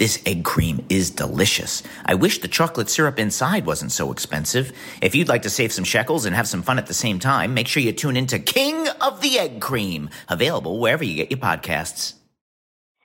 This 0.00 0.20
egg 0.24 0.44
cream 0.44 0.82
is 0.88 1.10
delicious. 1.10 1.82
I 2.06 2.14
wish 2.14 2.40
the 2.40 2.48
chocolate 2.48 2.88
syrup 2.88 3.18
inside 3.18 3.66
wasn't 3.66 3.92
so 3.92 4.10
expensive. 4.10 4.72
If 5.02 5.14
you'd 5.14 5.28
like 5.28 5.42
to 5.42 5.50
save 5.50 5.72
some 5.74 5.84
shekels 5.84 6.24
and 6.24 6.34
have 6.34 6.48
some 6.48 6.62
fun 6.62 6.78
at 6.78 6.86
the 6.86 6.94
same 6.94 7.18
time, 7.18 7.52
make 7.52 7.68
sure 7.68 7.82
you 7.82 7.92
tune 7.92 8.16
into 8.16 8.38
King 8.38 8.88
of 9.02 9.20
the 9.20 9.38
Egg 9.38 9.60
Cream, 9.60 10.08
available 10.30 10.80
wherever 10.80 11.04
you 11.04 11.14
get 11.16 11.30
your 11.30 11.38
podcasts. 11.38 12.14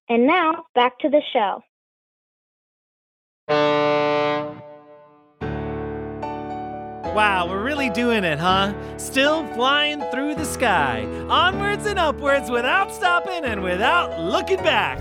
And 0.07 0.25
now 0.25 0.63
back 0.73 0.97
to 1.00 1.09
the 1.09 1.22
show. 1.34 1.61
Wow, 7.13 7.47
we're 7.50 7.63
really 7.63 7.89
doing 7.89 8.23
it, 8.23 8.39
huh? 8.39 8.73
Still 8.97 9.45
flying 9.47 10.00
through 10.11 10.35
the 10.35 10.45
sky, 10.45 11.05
onwards 11.28 11.85
and 11.88 12.00
upwards 12.00 12.50
without 12.50 12.94
stopping 12.94 13.44
and 13.44 13.61
without 13.63 14.17
looking 14.17 14.63
back. 14.63 15.00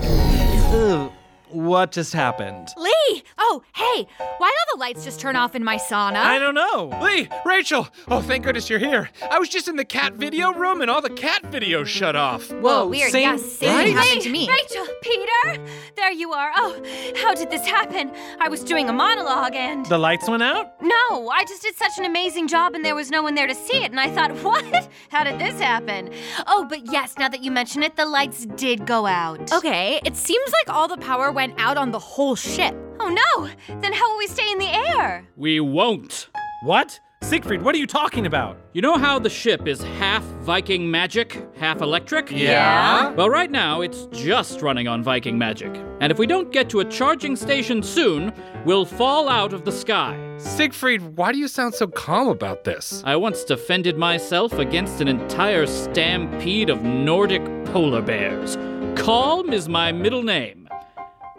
Ugh, 0.72 1.12
what 1.54 1.92
just 1.92 2.12
happened? 2.12 2.68
Lee! 2.76 3.22
Oh, 3.38 3.62
hey, 3.74 4.06
why 4.38 4.48
all 4.48 4.76
the 4.76 4.80
lights 4.80 5.04
just 5.04 5.20
turn 5.20 5.36
off 5.36 5.54
in 5.54 5.62
my 5.62 5.76
sauna? 5.76 6.16
I 6.16 6.38
don't 6.38 6.54
know. 6.54 6.90
Lee, 7.02 7.28
Rachel! 7.44 7.88
Oh, 8.08 8.20
thank 8.20 8.44
goodness 8.44 8.68
you're 8.68 8.78
here. 8.78 9.10
I 9.30 9.38
was 9.38 9.48
just 9.48 9.68
in 9.68 9.76
the 9.76 9.84
cat 9.84 10.14
video 10.14 10.52
room 10.52 10.80
and 10.82 10.90
all 10.90 11.00
the 11.00 11.10
cat 11.10 11.42
videos 11.44 11.86
shut 11.86 12.16
off. 12.16 12.50
Whoa, 12.52 12.86
weird. 12.88 13.12
same- 13.12 13.22
yeah, 13.22 13.36
same 13.36 13.68
right? 13.76 13.84
thing 13.86 13.96
happened 13.96 14.22
to 14.22 14.30
me. 14.30 14.48
Rachel, 14.48 14.86
Peter, 15.02 15.64
there 15.96 16.10
you 16.12 16.32
are. 16.32 16.50
Oh, 16.56 16.82
how 17.16 17.34
did 17.34 17.50
this 17.50 17.66
happen? 17.66 18.10
I 18.40 18.48
was 18.48 18.64
doing 18.64 18.88
a 18.88 18.92
monologue 18.92 19.54
and. 19.54 19.86
The 19.86 19.98
lights 19.98 20.28
went 20.28 20.42
out? 20.42 20.80
No, 20.82 21.28
I 21.28 21.44
just 21.48 21.62
did 21.62 21.76
such 21.76 21.98
an 21.98 22.04
amazing 22.04 22.48
job 22.48 22.74
and 22.74 22.84
there 22.84 22.94
was 22.94 23.10
no 23.10 23.22
one 23.22 23.34
there 23.34 23.46
to 23.46 23.54
see 23.54 23.76
it. 23.82 23.90
And 23.90 24.00
I 24.00 24.10
thought, 24.10 24.32
what? 24.42 24.88
How 25.10 25.24
did 25.24 25.38
this 25.38 25.60
happen? 25.60 26.10
Oh, 26.46 26.66
but 26.68 26.90
yes, 26.90 27.14
now 27.18 27.28
that 27.28 27.42
you 27.42 27.50
mention 27.50 27.82
it, 27.82 27.96
the 27.96 28.06
lights 28.06 28.46
did 28.56 28.86
go 28.86 29.06
out. 29.06 29.52
Okay, 29.52 30.00
it 30.04 30.16
seems 30.16 30.50
like 30.64 30.74
all 30.74 30.88
the 30.88 30.96
power 30.96 31.30
went 31.30 31.43
out 31.58 31.76
on 31.76 31.90
the 31.90 31.98
whole 31.98 32.34
ship. 32.34 32.74
Oh 33.00 33.08
no! 33.08 33.48
Then 33.80 33.92
how 33.92 34.10
will 34.10 34.18
we 34.18 34.26
stay 34.26 34.50
in 34.50 34.58
the 34.58 34.72
air? 34.72 35.26
We 35.36 35.60
won't. 35.60 36.28
What? 36.62 37.00
Siegfried, 37.22 37.62
what 37.62 37.74
are 37.74 37.78
you 37.78 37.86
talking 37.86 38.26
about? 38.26 38.58
You 38.74 38.82
know 38.82 38.98
how 38.98 39.18
the 39.18 39.30
ship 39.30 39.66
is 39.66 39.82
half 39.98 40.22
Viking 40.42 40.90
magic, 40.90 41.48
half 41.56 41.80
electric? 41.80 42.30
Yeah? 42.30 43.12
Well, 43.12 43.30
right 43.30 43.50
now, 43.50 43.80
it's 43.80 44.06
just 44.12 44.60
running 44.60 44.88
on 44.88 45.02
Viking 45.02 45.38
magic. 45.38 45.74
And 46.00 46.12
if 46.12 46.18
we 46.18 46.26
don't 46.26 46.52
get 46.52 46.68
to 46.70 46.80
a 46.80 46.84
charging 46.84 47.34
station 47.34 47.82
soon, 47.82 48.30
we'll 48.66 48.84
fall 48.84 49.30
out 49.30 49.54
of 49.54 49.64
the 49.64 49.72
sky. 49.72 50.18
Siegfried, 50.36 51.16
why 51.16 51.32
do 51.32 51.38
you 51.38 51.48
sound 51.48 51.74
so 51.74 51.86
calm 51.86 52.28
about 52.28 52.64
this? 52.64 53.02
I 53.06 53.16
once 53.16 53.42
defended 53.42 53.96
myself 53.96 54.52
against 54.58 55.00
an 55.00 55.08
entire 55.08 55.64
stampede 55.64 56.68
of 56.68 56.82
Nordic 56.82 57.42
polar 57.66 58.02
bears. 58.02 58.58
Calm 59.02 59.50
is 59.50 59.66
my 59.66 59.92
middle 59.92 60.22
name. 60.22 60.68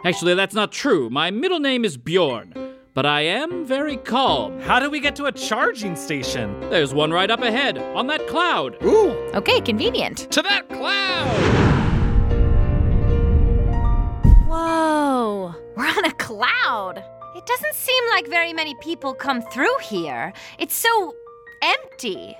Actually, 0.04 0.34
that's 0.34 0.54
not 0.54 0.72
true. 0.72 1.10
My 1.10 1.30
middle 1.30 1.58
name 1.58 1.84
is 1.84 1.96
Bjorn, 1.96 2.52
but 2.94 3.06
I 3.06 3.22
am 3.22 3.64
very 3.64 3.96
calm. 3.96 4.60
How 4.60 4.78
do 4.78 4.88
we 4.90 5.00
get 5.00 5.16
to 5.16 5.24
a 5.26 5.32
charging 5.32 5.96
station? 5.96 6.58
There's 6.70 6.94
one 6.94 7.10
right 7.12 7.30
up 7.30 7.42
ahead, 7.42 7.78
on 7.78 8.06
that 8.08 8.26
cloud. 8.28 8.76
Ooh, 8.84 9.10
Okay, 9.34 9.60
convenient. 9.60 10.30
to 10.30 10.42
that 10.42 10.68
cloud! 10.68 11.26
Whoa. 14.46 15.54
We're 15.76 15.86
on 15.86 16.04
a 16.04 16.12
cloud. 16.14 17.02
It 17.34 17.44
doesn't 17.46 17.74
seem 17.74 18.04
like 18.10 18.28
very 18.28 18.52
many 18.52 18.74
people 18.80 19.12
come 19.12 19.42
through 19.42 19.76
here. 19.82 20.32
It's 20.58 20.74
so 20.74 21.14
empty. 21.62 22.36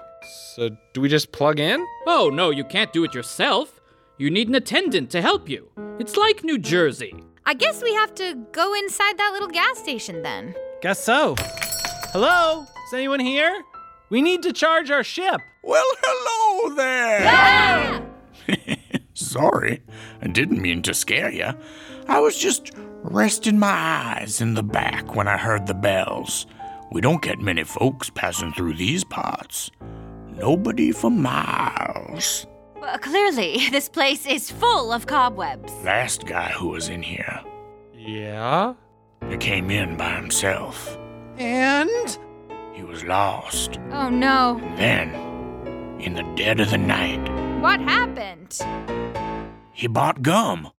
So, 0.54 0.70
do 0.92 1.00
we 1.00 1.08
just 1.08 1.32
plug 1.32 1.58
in? 1.58 1.84
Oh, 2.06 2.30
no, 2.32 2.50
you 2.50 2.64
can't 2.64 2.92
do 2.92 3.04
it 3.04 3.14
yourself. 3.14 3.80
You 4.18 4.30
need 4.30 4.48
an 4.48 4.54
attendant 4.54 5.10
to 5.10 5.20
help 5.20 5.48
you. 5.48 5.68
It's 5.98 6.16
like 6.16 6.42
New 6.44 6.58
Jersey. 6.58 7.14
I 7.48 7.54
guess 7.54 7.80
we 7.80 7.94
have 7.94 8.12
to 8.16 8.34
go 8.50 8.74
inside 8.74 9.16
that 9.18 9.30
little 9.32 9.48
gas 9.48 9.78
station 9.78 10.22
then. 10.22 10.52
Guess 10.82 11.04
so. 11.04 11.36
Hello? 12.10 12.66
Is 12.88 12.92
anyone 12.92 13.20
here? 13.20 13.62
We 14.10 14.20
need 14.20 14.42
to 14.42 14.52
charge 14.52 14.90
our 14.90 15.04
ship. 15.04 15.40
Well, 15.62 15.86
hello 16.02 16.74
there. 16.74 17.20
Ah! 17.24 18.02
Sorry, 19.14 19.80
I 20.20 20.26
didn't 20.26 20.60
mean 20.60 20.82
to 20.82 20.92
scare 20.92 21.30
you. 21.30 21.50
I 22.08 22.18
was 22.18 22.36
just 22.36 22.72
resting 23.02 23.60
my 23.60 23.68
eyes 23.68 24.40
in 24.40 24.54
the 24.54 24.64
back 24.64 25.14
when 25.14 25.28
I 25.28 25.36
heard 25.36 25.68
the 25.68 25.74
bells. 25.74 26.46
We 26.90 27.00
don't 27.00 27.22
get 27.22 27.38
many 27.38 27.62
folks 27.62 28.10
passing 28.10 28.54
through 28.54 28.74
these 28.74 29.04
parts. 29.04 29.70
Nobody 30.34 30.90
for 30.90 31.10
miles. 31.12 32.44
Well, 32.80 32.98
clearly, 32.98 33.68
this 33.70 33.88
place 33.88 34.26
is 34.26 34.50
full 34.50 34.92
of 34.92 35.06
cobwebs. 35.06 35.72
Last 35.84 36.26
guy 36.26 36.50
who 36.50 36.68
was 36.68 36.88
in 36.88 37.02
here, 37.02 37.40
Yeah? 37.94 38.74
he 39.28 39.36
came 39.36 39.70
in 39.70 39.96
by 39.96 40.10
himself. 40.14 40.96
And? 41.38 42.18
He 42.72 42.82
was 42.82 43.02
lost. 43.04 43.78
Oh 43.90 44.08
no. 44.08 44.60
And 44.62 44.78
then, 44.78 46.00
in 46.00 46.14
the 46.14 46.22
dead 46.36 46.60
of 46.60 46.70
the 46.70 46.78
night, 46.78 47.20
What 47.60 47.80
happened? 47.80 48.58
he 49.72 49.86
bought 49.86 50.22
gum. 50.22 50.70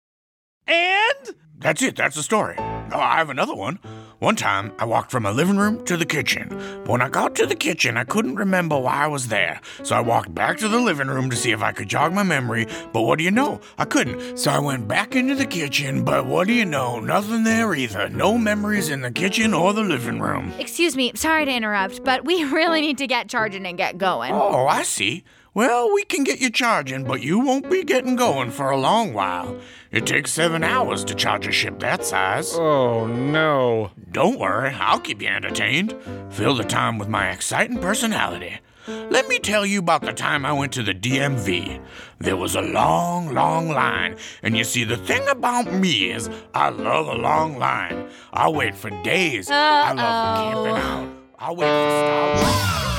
And? 0.67 1.35
That's 1.59 1.81
it. 1.81 1.95
That's 1.95 2.15
the 2.15 2.23
story. 2.23 2.55
Oh, 2.57 3.00
I 3.00 3.17
have 3.17 3.29
another 3.29 3.55
one. 3.55 3.79
One 4.19 4.35
time, 4.35 4.71
I 4.79 4.85
walked 4.85 5.11
from 5.11 5.23
my 5.23 5.29
living 5.29 5.57
room 5.57 5.85
to 5.85 5.95
the 5.95 6.05
kitchen. 6.05 6.47
But 6.49 6.87
when 6.87 7.01
I 7.03 7.09
got 7.09 7.35
to 7.35 7.45
the 7.45 7.55
kitchen, 7.55 7.97
I 7.97 8.03
couldn't 8.03 8.33
remember 8.33 8.75
why 8.79 9.03
I 9.03 9.07
was 9.07 9.27
there. 9.27 9.61
So 9.83 9.95
I 9.95 9.99
walked 9.99 10.33
back 10.33 10.57
to 10.57 10.67
the 10.67 10.79
living 10.79 11.07
room 11.07 11.29
to 11.29 11.35
see 11.35 11.51
if 11.51 11.61
I 11.61 11.71
could 11.71 11.87
jog 11.87 12.13
my 12.13 12.23
memory. 12.23 12.65
But 12.93 13.03
what 13.03 13.19
do 13.19 13.23
you 13.23 13.29
know? 13.29 13.61
I 13.77 13.85
couldn't. 13.85 14.37
So 14.39 14.49
I 14.49 14.57
went 14.57 14.87
back 14.87 15.15
into 15.15 15.35
the 15.35 15.45
kitchen, 15.45 16.03
but 16.03 16.25
what 16.25 16.47
do 16.47 16.53
you 16.53 16.65
know? 16.65 16.99
Nothing 16.99 17.43
there 17.43 17.75
either. 17.75 18.09
No 18.09 18.39
memories 18.39 18.89
in 18.89 19.01
the 19.01 19.11
kitchen 19.11 19.53
or 19.53 19.71
the 19.71 19.83
living 19.83 20.19
room. 20.19 20.51
Excuse 20.57 20.97
me, 20.97 21.11
sorry 21.13 21.45
to 21.45 21.51
interrupt, 21.53 22.03
but 22.03 22.25
we 22.25 22.43
really 22.51 22.81
need 22.81 22.97
to 22.97 23.05
get 23.05 23.29
charging 23.29 23.67
and 23.67 23.77
get 23.77 23.99
going. 23.99 24.31
Oh, 24.33 24.65
I 24.65 24.81
see. 24.81 25.25
Well, 25.57 25.92
we 25.92 26.04
can 26.04 26.24
get 26.24 26.39
you 26.39 26.51
charging, 26.51 27.04
but 27.04 27.24
you 27.24 27.39
won't 27.39 27.68
be 27.68 27.83
getting 27.83 28.15
going 28.15 28.51
for 28.51 28.69
a 28.69 28.77
long 28.77 29.12
while. 29.12 29.57
It 29.92 30.06
takes 30.06 30.31
seven 30.31 30.63
hours 30.63 31.04
to 31.06 31.15
charge 31.15 31.48
a 31.48 31.51
ship 31.51 31.80
that 31.80 32.06
size. 32.06 32.54
Oh 32.54 33.07
no. 33.07 33.89
Don't 34.12 34.38
worry, 34.38 34.75
I'll 34.80 35.00
keep 35.00 35.19
you 35.19 35.30
entertained. 35.30 35.95
Fill 36.30 36.54
the 36.54 36.63
time 36.63 37.00
with 37.00 37.07
my 37.07 37.31
exciting 37.31 37.80
personality. 37.80 38.59
Let 38.88 39.27
me 39.27 39.39
tell 39.39 39.65
you 39.65 39.80
about 39.80 40.01
the 40.01 40.13
time 40.13 40.45
I 40.45 40.54
went 40.54 40.74
to 40.74 40.83
the 40.83 40.94
DMV. 40.94 41.83
There 42.19 42.38
was 42.38 42.53
a 42.53 42.62
long, 42.62 43.33
long 43.33 43.69
line. 43.69 44.18
And 44.44 44.56
you 44.56 44.63
see, 44.63 44.83
the 44.83 44.95
thing 44.95 45.27
about 45.27 45.74
me 45.74 46.12
is 46.12 46.30
I 46.53 46.69
love 46.69 47.07
a 47.07 47.15
long 47.15 47.57
line. 47.57 48.07
I'll 48.31 48.53
wait 48.53 48.75
for 48.75 48.92
days. 49.01 49.50
I 49.50 49.92
love 49.94 50.53
camping 50.53 50.83
out. 50.83 51.10
I'll 51.39 51.56
wait 51.56 51.65
for 51.65 51.89
Star 51.89 52.83
Wars. 52.83 52.96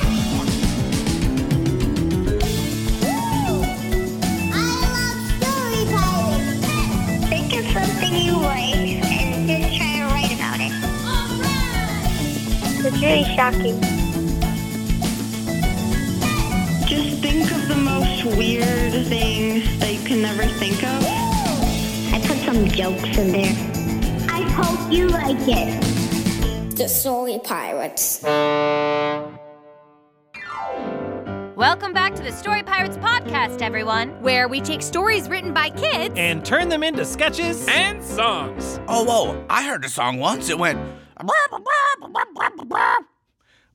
It's 13.11 13.27
really 13.27 13.37
shocking. 13.37 13.81
Just 16.87 17.23
think 17.23 17.51
of 17.51 17.67
the 17.69 17.77
most 17.77 18.37
weird 18.37 18.93
thing 19.07 19.63
that 19.79 19.95
you 19.95 20.01
can 20.07 20.21
never 20.21 20.45
think 20.45 20.83
of. 20.83 21.03
I 22.13 22.21
put 22.27 22.37
some 22.39 22.69
jokes 22.69 23.17
in 23.17 23.33
there. 23.33 23.55
I 24.29 24.43
hope 24.43 24.93
you 24.93 25.09
like 25.09 25.39
it. 25.41 26.77
The 26.77 26.87
Story 26.87 27.41
Pirates. 27.43 28.23
Welcome 31.57 31.95
back 31.95 32.15
to 32.15 32.23
the 32.23 32.33
Story 32.33 32.63
Pirates 32.63 32.99
podcast, 32.99 33.63
everyone. 33.63 34.21
Where 34.21 34.49
we 34.49 34.61
take 34.61 34.83
stories 34.83 35.31
written 35.31 35.55
by 35.55 35.71
kids 35.71 36.15
And 36.19 36.45
turn 36.45 36.69
them 36.69 36.83
into 36.83 37.07
sketches. 37.07 37.67
And 37.69 38.05
songs. 38.05 38.79
Oh, 38.87 39.05
whoa, 39.05 39.47
I 39.49 39.67
heard 39.67 39.85
a 39.87 39.89
song 39.89 40.19
once. 40.19 40.51
It 40.51 40.59
went. 40.59 40.79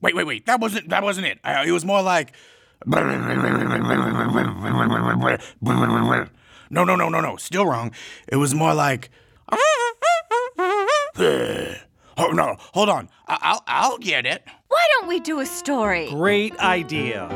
Wait, 0.01 0.15
wait, 0.15 0.25
wait. 0.27 0.45
That 0.45 0.59
wasn't 0.59 0.89
that 0.89 1.03
wasn't 1.03 1.27
it. 1.27 1.39
Uh, 1.43 1.63
it 1.65 1.71
was 1.71 1.85
more 1.85 2.01
like. 2.01 2.33
No, 6.69 6.83
no, 6.83 6.95
no, 6.95 7.07
no, 7.09 7.21
no. 7.21 7.37
Still 7.37 7.65
wrong. 7.65 7.91
It 8.27 8.35
was 8.37 8.53
more 8.53 8.73
like. 8.73 9.09
Oh 12.15 12.27
no! 12.31 12.55
Hold 12.73 12.89
on. 12.89 13.09
I- 13.27 13.37
I'll 13.41 13.63
I'll 13.67 13.97
get 13.97 14.25
it. 14.25 14.43
Why 14.67 14.85
don't 14.99 15.07
we 15.07 15.19
do 15.19 15.39
a 15.39 15.45
story? 15.45 16.09
Great 16.09 16.55
idea. 16.59 17.27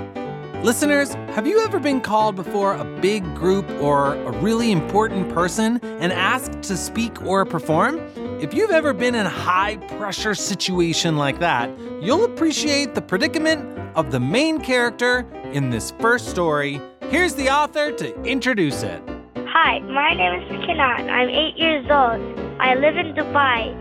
Listeners, 0.64 1.14
have 1.36 1.46
you 1.48 1.64
ever 1.64 1.80
been 1.80 2.02
called 2.02 2.36
before 2.36 2.76
a 2.76 2.84
big 3.00 3.24
group 3.36 3.70
or 3.82 4.16
a 4.16 4.32
really 4.40 4.72
important 4.72 5.30
person 5.34 5.80
and 6.00 6.12
asked 6.12 6.62
to 6.64 6.76
speak 6.76 7.24
or 7.26 7.46
perform? 7.46 8.00
If 8.40 8.54
you've 8.54 8.70
ever 8.70 8.94
been 8.94 9.16
in 9.16 9.26
a 9.26 9.30
high 9.30 9.78
pressure 9.98 10.36
situation 10.36 11.18
like 11.18 11.40
that, 11.40 11.72
you'll 12.04 12.24
appreciate 12.24 12.94
the 12.94 13.02
predicament 13.02 13.66
of 13.96 14.12
the 14.12 14.20
main 14.20 14.62
character 14.62 15.26
in 15.54 15.72
this 15.72 15.90
first 16.00 16.30
story. 16.30 16.80
Here's 17.10 17.34
the 17.34 17.50
author 17.50 17.92
to 17.94 18.22
introduce 18.22 18.84
it. 18.84 19.02
Hi, 19.38 19.80
my 19.80 20.14
name 20.14 20.40
is 20.40 20.52
Kinan. 20.68 21.10
I'm 21.10 21.30
eight 21.30 21.58
years 21.58 21.86
old. 21.86 22.22
I 22.62 22.76
live 22.76 22.96
in 22.98 23.16
Dubai. 23.16 23.74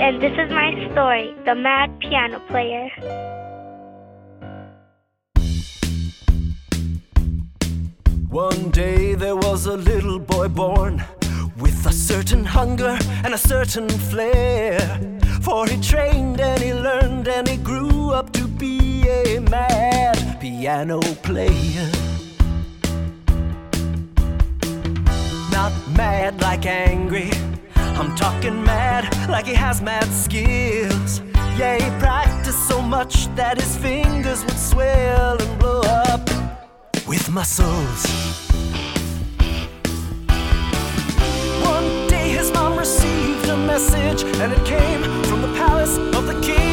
And 0.00 0.20
this 0.20 0.32
is 0.32 0.50
my 0.50 0.72
story, 0.90 1.36
The 1.44 1.54
Mad 1.54 1.96
Piano 2.00 2.40
Player. 2.48 2.88
One 8.28 8.70
day 8.70 9.14
there 9.14 9.36
was 9.36 9.66
a 9.66 9.76
little 9.76 10.18
boy 10.18 10.48
born 10.48 11.04
with 11.62 11.86
a 11.86 11.92
certain 11.92 12.44
hunger 12.44 12.98
and 13.24 13.32
a 13.32 13.38
certain 13.38 13.88
flair. 13.88 14.80
For 15.40 15.66
he 15.66 15.80
trained 15.80 16.40
and 16.40 16.60
he 16.60 16.74
learned 16.74 17.28
and 17.28 17.48
he 17.48 17.56
grew 17.56 18.10
up 18.10 18.32
to 18.32 18.48
be 18.48 19.08
a 19.08 19.38
mad 19.38 20.40
piano 20.40 21.00
player. 21.22 21.88
Not 25.52 25.72
mad 25.96 26.40
like 26.42 26.66
angry, 26.66 27.30
I'm 27.76 28.14
talking 28.16 28.64
mad 28.64 29.04
like 29.30 29.46
he 29.46 29.54
has 29.54 29.80
mad 29.80 30.08
skills. 30.24 31.22
Yeah, 31.58 31.76
he 31.78 31.90
practiced 32.00 32.66
so 32.66 32.82
much 32.82 33.28
that 33.36 33.60
his 33.60 33.76
fingers 33.76 34.44
would 34.44 34.58
swell 34.58 35.36
and 35.40 35.58
blow 35.58 35.82
up 35.82 36.28
with 37.06 37.28
muscles. 37.30 38.32
Message, 43.72 44.22
and 44.42 44.52
it 44.52 44.62
came 44.66 45.02
from 45.24 45.40
the 45.40 45.48
palace 45.56 45.96
of 46.14 46.26
the 46.26 46.38
king. 46.42 46.71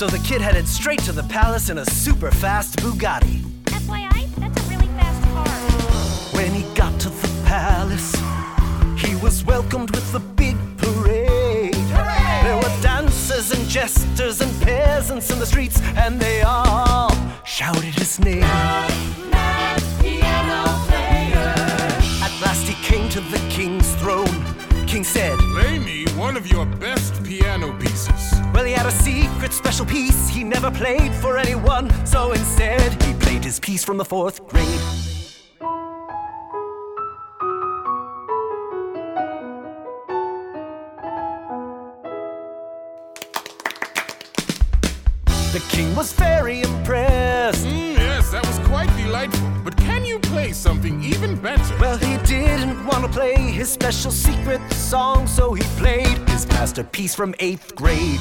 So 0.00 0.06
the 0.06 0.18
kid 0.20 0.40
headed 0.40 0.66
straight 0.66 1.00
to 1.00 1.12
the 1.12 1.24
palace 1.24 1.68
in 1.68 1.76
a 1.76 1.84
super 1.84 2.30
fast 2.30 2.78
Bugatti. 2.78 3.42
FYI, 3.66 4.34
that's 4.36 4.66
a 4.66 4.70
really 4.70 4.86
fast 4.96 5.22
car. 5.24 5.46
When 6.34 6.54
he 6.54 6.62
got 6.74 6.98
to 7.00 7.10
the 7.10 7.28
palace, 7.44 8.14
he 8.98 9.14
was 9.16 9.44
welcomed 9.44 9.90
with 9.90 10.14
a 10.14 10.20
big 10.20 10.56
parade. 10.78 11.74
There 11.74 12.56
were 12.56 12.80
dancers 12.80 13.50
and 13.50 13.68
jesters 13.68 14.40
and 14.40 14.50
peasants 14.62 15.30
in 15.30 15.38
the 15.38 15.44
streets, 15.44 15.82
and 15.98 16.18
they 16.18 16.40
all 16.40 17.14
shouted 17.44 17.94
his 17.94 18.18
name. 18.18 18.42
At 18.42 19.12
last 22.40 22.66
he 22.66 22.72
came 22.82 23.10
to 23.10 23.20
the 23.20 23.38
king's 23.50 23.94
throne. 23.96 24.46
King 24.86 25.04
said, 25.04 25.38
Play 25.52 25.78
me 25.78 25.99
one 26.20 26.36
of 26.36 26.46
your 26.46 26.66
best 26.66 27.24
piano 27.24 27.72
pieces. 27.78 28.34
Well, 28.52 28.66
he 28.66 28.72
had 28.72 28.84
a 28.84 28.90
secret 28.90 29.54
special 29.54 29.86
piece 29.86 30.28
he 30.28 30.44
never 30.44 30.70
played 30.70 31.14
for 31.14 31.38
anyone, 31.38 31.88
so 32.04 32.32
instead 32.32 33.02
he 33.02 33.14
played 33.14 33.42
his 33.42 33.58
piece 33.58 33.82
from 33.82 33.96
the 33.96 34.04
fourth 34.04 34.46
grade. 34.46 34.66
The 45.54 45.64
king 45.70 45.96
was 45.96 46.12
very 46.12 46.60
impressed. 46.60 47.66
Mm, 47.66 47.99
that 48.30 48.46
was 48.46 48.58
quite 48.66 48.88
delightful. 48.96 49.50
But 49.64 49.76
can 49.76 50.04
you 50.04 50.18
play 50.18 50.52
something 50.52 51.02
even 51.02 51.36
better? 51.36 51.76
Well, 51.78 51.96
he 51.96 52.16
didn't 52.26 52.86
want 52.86 53.04
to 53.04 53.10
play 53.10 53.34
his 53.34 53.70
special 53.70 54.10
secret 54.10 54.60
song, 54.72 55.26
so 55.26 55.52
he 55.52 55.62
played 55.78 56.16
his 56.28 56.46
masterpiece 56.46 57.14
from 57.14 57.34
eighth 57.40 57.74
grade. 57.74 58.20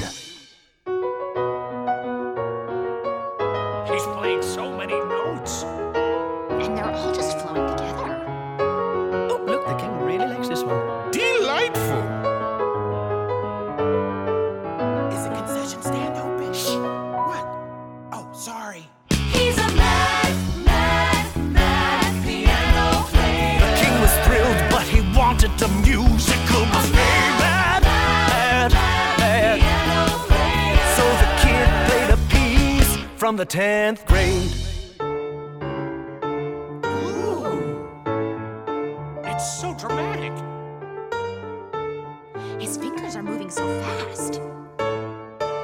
10th 33.50 34.06
grade. 34.06 34.53
Ooh! 36.86 37.89
It's 39.24 39.60
so 39.60 39.74
dramatic. 39.74 40.34
His 42.62 42.77
fingers 42.77 43.15
are 43.15 43.24
moving 43.24 43.50
so 43.50 43.65
fast. 43.82 44.39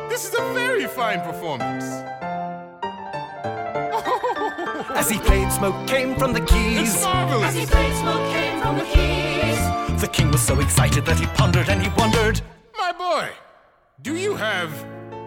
This 0.10 0.26
is 0.28 0.34
a 0.34 0.54
very 0.54 0.88
fine 0.88 1.22
performance. 1.22 1.86
As 4.96 5.08
he 5.08 5.20
played, 5.20 5.52
smoke 5.52 5.88
came 5.88 6.16
from 6.16 6.34
the 6.34 6.42
keys. 6.42 6.96
It's 6.96 7.04
marvelous. 7.04 7.50
As 7.50 7.56
he 7.56 7.68
played, 7.68 7.94
smoke 7.98 8.32
came 8.32 8.60
from 8.62 8.80
the 8.80 8.86
keys. 8.86 10.02
The 10.02 10.10
king 10.12 10.32
was 10.32 10.42
so 10.42 10.60
excited 10.60 11.06
that 11.06 11.20
he 11.20 11.28
pondered 11.28 11.70
and 11.70 11.84
he 11.84 11.90
wondered. 11.96 12.42
My 12.76 12.92
boy, 12.92 13.30
do 14.02 14.16
you 14.16 14.34
have 14.36 14.72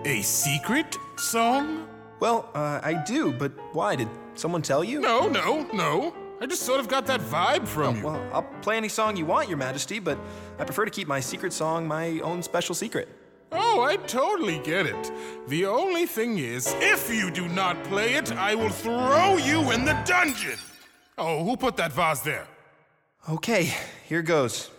a 0.04 0.22
secret 0.22 0.98
song? 1.18 1.87
Well, 2.20 2.48
uh, 2.54 2.80
I 2.82 2.94
do, 3.06 3.32
but 3.32 3.52
why? 3.72 3.96
Did 3.96 4.08
someone 4.34 4.62
tell 4.62 4.82
you? 4.82 5.00
No, 5.00 5.28
no, 5.28 5.62
no. 5.72 6.14
I 6.40 6.46
just 6.46 6.62
sort 6.62 6.80
of 6.80 6.88
got 6.88 7.06
that 7.06 7.20
vibe 7.20 7.66
from 7.66 7.96
you. 7.96 8.04
Well, 8.06 8.30
I'll 8.32 8.42
play 8.62 8.76
any 8.76 8.88
song 8.88 9.16
you 9.16 9.26
want, 9.26 9.48
Your 9.48 9.58
Majesty, 9.58 9.98
but 9.98 10.18
I 10.58 10.64
prefer 10.64 10.84
to 10.84 10.90
keep 10.90 11.08
my 11.08 11.20
secret 11.20 11.52
song 11.52 11.86
my 11.86 12.20
own 12.20 12.42
special 12.42 12.74
secret. 12.74 13.08
Oh, 13.50 13.82
I 13.82 13.96
totally 13.96 14.58
get 14.58 14.86
it. 14.86 15.12
The 15.48 15.66
only 15.66 16.06
thing 16.06 16.38
is, 16.38 16.74
if 16.80 17.12
you 17.12 17.30
do 17.30 17.48
not 17.48 17.82
play 17.84 18.14
it, 18.14 18.30
I 18.32 18.54
will 18.54 18.68
throw 18.68 19.36
you 19.36 19.70
in 19.72 19.84
the 19.84 20.00
dungeon. 20.04 20.58
Oh, 21.16 21.42
who 21.44 21.56
put 21.56 21.76
that 21.78 21.92
vase 21.92 22.20
there? 22.20 22.46
Okay, 23.28 23.72
here 24.06 24.22
goes. 24.22 24.70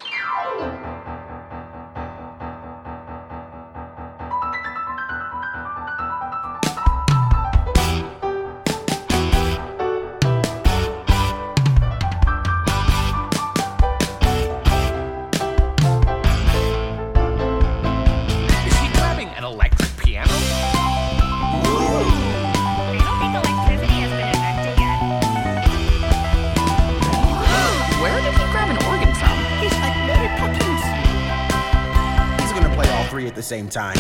The 33.39 33.43
same 33.43 33.69
time. 33.69 33.96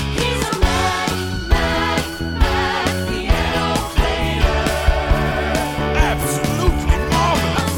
Absolutely 5.95 6.97
marvelous. 7.09 7.75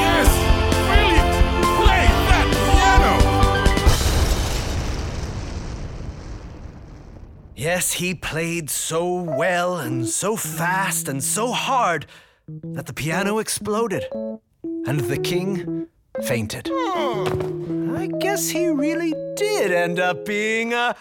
Yes, 0.00 0.28
brilliant. 0.88 1.32
Play 1.76 2.06
that 2.30 2.46
piano. 2.64 3.12
Yes, 7.54 7.92
he 7.92 8.14
played 8.14 8.70
so 8.70 9.20
well 9.20 9.76
and 9.76 10.08
so 10.08 10.34
fast 10.34 11.08
and 11.08 11.22
so 11.22 11.52
hard 11.52 12.06
that 12.48 12.86
the 12.86 12.94
piano 12.94 13.38
exploded. 13.38 14.04
And 14.84 15.00
the 15.00 15.16
king 15.16 15.86
fainted. 16.24 16.68
I 16.70 18.10
guess 18.18 18.48
he 18.48 18.66
really 18.66 19.14
did 19.36 19.70
end 19.70 20.00
up 20.00 20.24
being 20.24 20.72
a. 20.72 20.96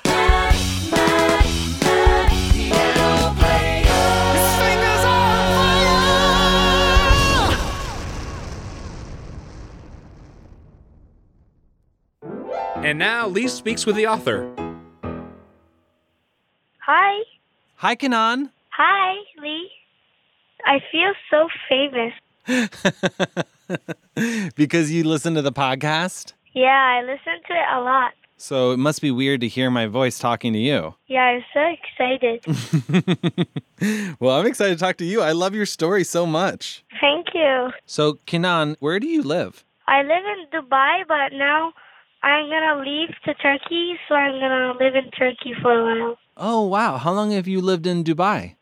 And 12.83 12.99
now 12.99 13.27
Lee 13.27 13.47
speaks 13.47 13.85
with 13.85 13.95
the 13.95 14.07
author. 14.07 14.53
Hi. 16.79 17.23
Hi, 17.75 17.95
Kanan. 17.95 18.51
Hi, 18.69 19.15
Lee. 19.39 19.71
I 20.65 20.81
feel 20.91 21.13
so 21.29 21.47
famous. 21.69 22.13
because 24.55 24.91
you 24.91 25.03
listen 25.03 25.33
to 25.35 25.41
the 25.41 25.51
podcast? 25.51 26.33
Yeah, 26.53 26.67
I 26.67 27.01
listen 27.01 27.41
to 27.47 27.53
it 27.53 27.77
a 27.77 27.81
lot. 27.81 28.13
So 28.37 28.71
it 28.71 28.77
must 28.77 29.01
be 29.01 29.11
weird 29.11 29.41
to 29.41 29.47
hear 29.47 29.69
my 29.69 29.85
voice 29.85 30.17
talking 30.17 30.51
to 30.53 30.59
you. 30.59 30.95
Yeah, 31.07 31.21
I'm 31.21 31.43
so 31.53 31.75
excited. 31.77 32.43
well, 34.19 34.39
I'm 34.39 34.47
excited 34.47 34.79
to 34.79 34.83
talk 34.83 34.97
to 34.97 35.05
you. 35.05 35.21
I 35.21 35.31
love 35.31 35.53
your 35.53 35.67
story 35.67 36.03
so 36.03 36.25
much. 36.25 36.83
Thank 36.99 37.27
you. 37.35 37.69
So, 37.85 38.13
Kinan, 38.25 38.77
where 38.79 38.99
do 38.99 39.07
you 39.07 39.21
live? 39.21 39.63
I 39.87 40.01
live 40.01 40.23
in 40.25 40.59
Dubai, 40.59 41.03
but 41.07 41.37
now 41.37 41.73
I'm 42.23 42.49
gonna 42.49 42.81
leave 42.81 43.09
to 43.25 43.33
Turkey, 43.35 43.93
so 44.07 44.15
I'm 44.15 44.39
gonna 44.39 44.73
live 44.79 44.95
in 44.95 45.11
Turkey 45.11 45.53
for 45.61 45.73
a 45.73 45.83
while. 45.83 46.17
Oh, 46.35 46.65
wow. 46.65 46.97
How 46.97 47.11
long 47.11 47.31
have 47.31 47.47
you 47.47 47.61
lived 47.61 47.85
in 47.85 48.03
Dubai? 48.03 48.55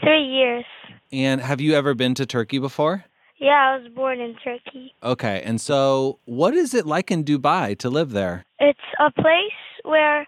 Three 0.00 0.24
years. 0.24 0.64
And 1.12 1.40
have 1.40 1.60
you 1.60 1.74
ever 1.74 1.94
been 1.94 2.14
to 2.14 2.26
Turkey 2.26 2.58
before? 2.58 3.04
Yeah, 3.40 3.70
I 3.72 3.76
was 3.78 3.88
born 3.92 4.20
in 4.20 4.36
Turkey. 4.44 4.94
Okay. 5.02 5.42
And 5.44 5.60
so, 5.60 6.18
what 6.26 6.54
is 6.54 6.74
it 6.74 6.86
like 6.86 7.10
in 7.10 7.24
Dubai 7.24 7.76
to 7.78 7.88
live 7.88 8.10
there? 8.10 8.44
It's 8.58 8.78
a 8.98 9.10
place 9.10 9.60
where 9.82 10.26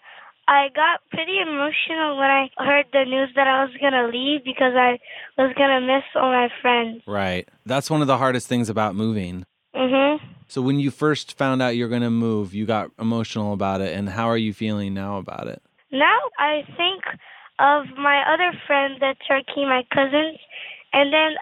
I 0.48 0.68
got 0.74 1.00
pretty 1.10 1.38
emotional 1.40 2.16
when 2.16 2.30
I 2.30 2.48
heard 2.56 2.86
the 2.92 3.04
news 3.04 3.30
that 3.36 3.46
I 3.46 3.64
was 3.64 3.72
gonna 3.80 4.08
leave 4.08 4.42
because 4.44 4.72
I 4.74 4.98
was 5.36 5.52
gonna 5.56 5.80
miss 5.82 6.04
all 6.16 6.32
my 6.32 6.48
friends. 6.62 7.02
Right. 7.06 7.46
That's 7.66 7.90
one 7.90 8.00
of 8.00 8.06
the 8.06 8.18
hardest 8.18 8.48
things 8.48 8.68
about 8.70 8.94
moving. 8.94 9.44
Mhm. 9.74 10.18
So, 10.48 10.60
when 10.62 10.80
you 10.80 10.90
first 10.90 11.36
found 11.36 11.62
out 11.62 11.76
you're 11.76 11.88
going 11.88 12.02
to 12.02 12.10
move, 12.10 12.52
you 12.52 12.66
got 12.66 12.90
emotional 12.98 13.54
about 13.54 13.80
it. 13.80 13.96
And 13.96 14.10
how 14.10 14.26
are 14.28 14.36
you 14.36 14.52
feeling 14.52 14.92
now 14.92 15.16
about 15.16 15.46
it? 15.48 15.62
Now 15.90 16.18
I 16.38 16.64
think 16.76 17.04
of 17.58 17.86
my 17.96 18.22
other 18.32 18.52
friends 18.66 18.98
at 19.02 19.16
Turkey, 19.26 19.64
my 19.64 19.82
cousins, 19.94 20.38
and 20.92 21.12
then 21.12 21.36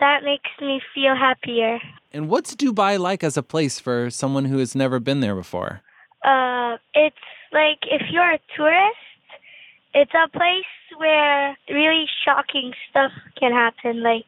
that 0.00 0.24
makes 0.24 0.50
me 0.60 0.80
feel 0.94 1.14
happier. 1.14 1.80
And 2.12 2.28
what's 2.28 2.54
Dubai 2.54 2.98
like 2.98 3.22
as 3.22 3.36
a 3.36 3.42
place 3.42 3.78
for 3.78 4.10
someone 4.10 4.46
who 4.46 4.58
has 4.58 4.74
never 4.74 4.98
been 4.98 5.20
there 5.20 5.34
before? 5.34 5.82
Uh, 6.24 6.76
it's 6.94 7.16
like 7.52 7.78
if 7.90 8.02
you're 8.10 8.32
a 8.32 8.40
tourist, 8.56 8.96
it's 9.94 10.12
a 10.14 10.28
place 10.28 10.64
where 10.96 11.56
really 11.70 12.06
shocking 12.24 12.72
stuff 12.90 13.12
can 13.38 13.52
happen. 13.52 14.02
Like, 14.02 14.26